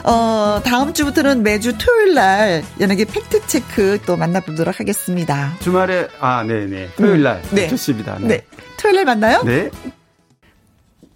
[0.02, 5.54] 어, 다음 주부터는 매주 토요일 날 연예계 팩트 체크 또 만나보도록 하겠습니다.
[5.60, 6.88] 주말에, 아, 네 네.
[6.96, 7.36] 토요일 날.
[7.44, 7.68] 음, 네.
[7.68, 8.18] 좋습니다.
[8.20, 8.26] 네.
[8.26, 8.46] 네.
[8.76, 9.42] 토요일 날 만나요?
[9.44, 9.70] 네.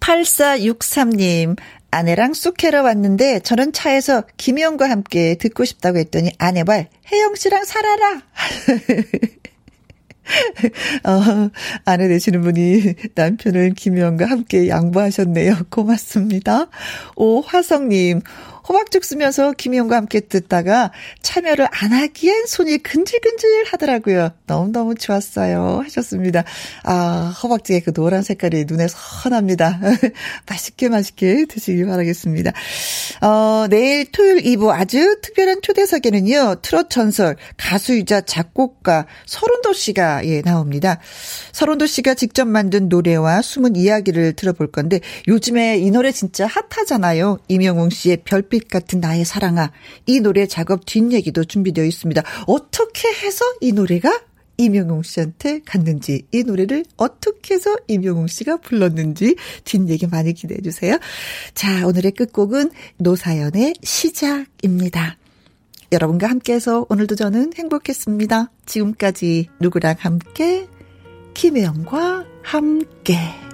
[0.01, 1.57] 8463님,
[1.91, 8.23] 아내랑 쑥해러 왔는데 저는 차에서 김희영과 함께 듣고 싶다고 했더니 아내발 혜영 씨랑 살아라.
[11.05, 11.51] 어,
[11.87, 15.55] 아내 되시는 분이 남편을 김희영과 함께 양보하셨네요.
[15.71, 16.69] 고맙습니다.
[17.17, 18.21] 오화성님,
[18.69, 20.93] 호박죽 쓰면서 김희영과 함께 듣다가
[21.23, 24.33] 참여를 안 하기엔 손이 근질근질 하더라고요.
[24.47, 25.81] 너무너무 좋았어요.
[25.85, 26.45] 하셨습니다.
[26.85, 29.81] 아, 호박죽의 그 노란 색깔이 눈에 선합니다.
[30.47, 32.53] 맛있게 맛있게 드시기 바라겠습니다.
[33.23, 41.01] 어, 내일 토요일 2부 아주 특별한 초대석에는요, 트롯 전설, 가수이자 작곡가 서른도 씨가 예, 나옵니다.
[41.53, 47.39] 서른도 씨가 직접 만든 노래와 숨은 이야기를 들어볼 건데, 요즘에 이 노래 진짜 핫하잖아요.
[47.49, 49.71] 이명웅 씨의 별빛 별빛 같은 나의 사랑아.
[50.07, 52.23] 이 노래 작업 뒷얘기도 준비되어 있습니다.
[52.47, 54.21] 어떻게 해서 이 노래가
[54.57, 60.99] 이명웅 씨한테 갔는지, 이 노래를 어떻게 해서 이명웅 씨가 불렀는지 뒷얘기 많이 기대해 주세요.
[61.55, 65.17] 자, 오늘의 끝곡은 노사연의 시작입니다.
[65.93, 68.51] 여러분과 함께해서 오늘도 저는 행복했습니다.
[68.67, 70.67] 지금까지 누구랑 함께,
[71.35, 73.48] 김혜영과 함께.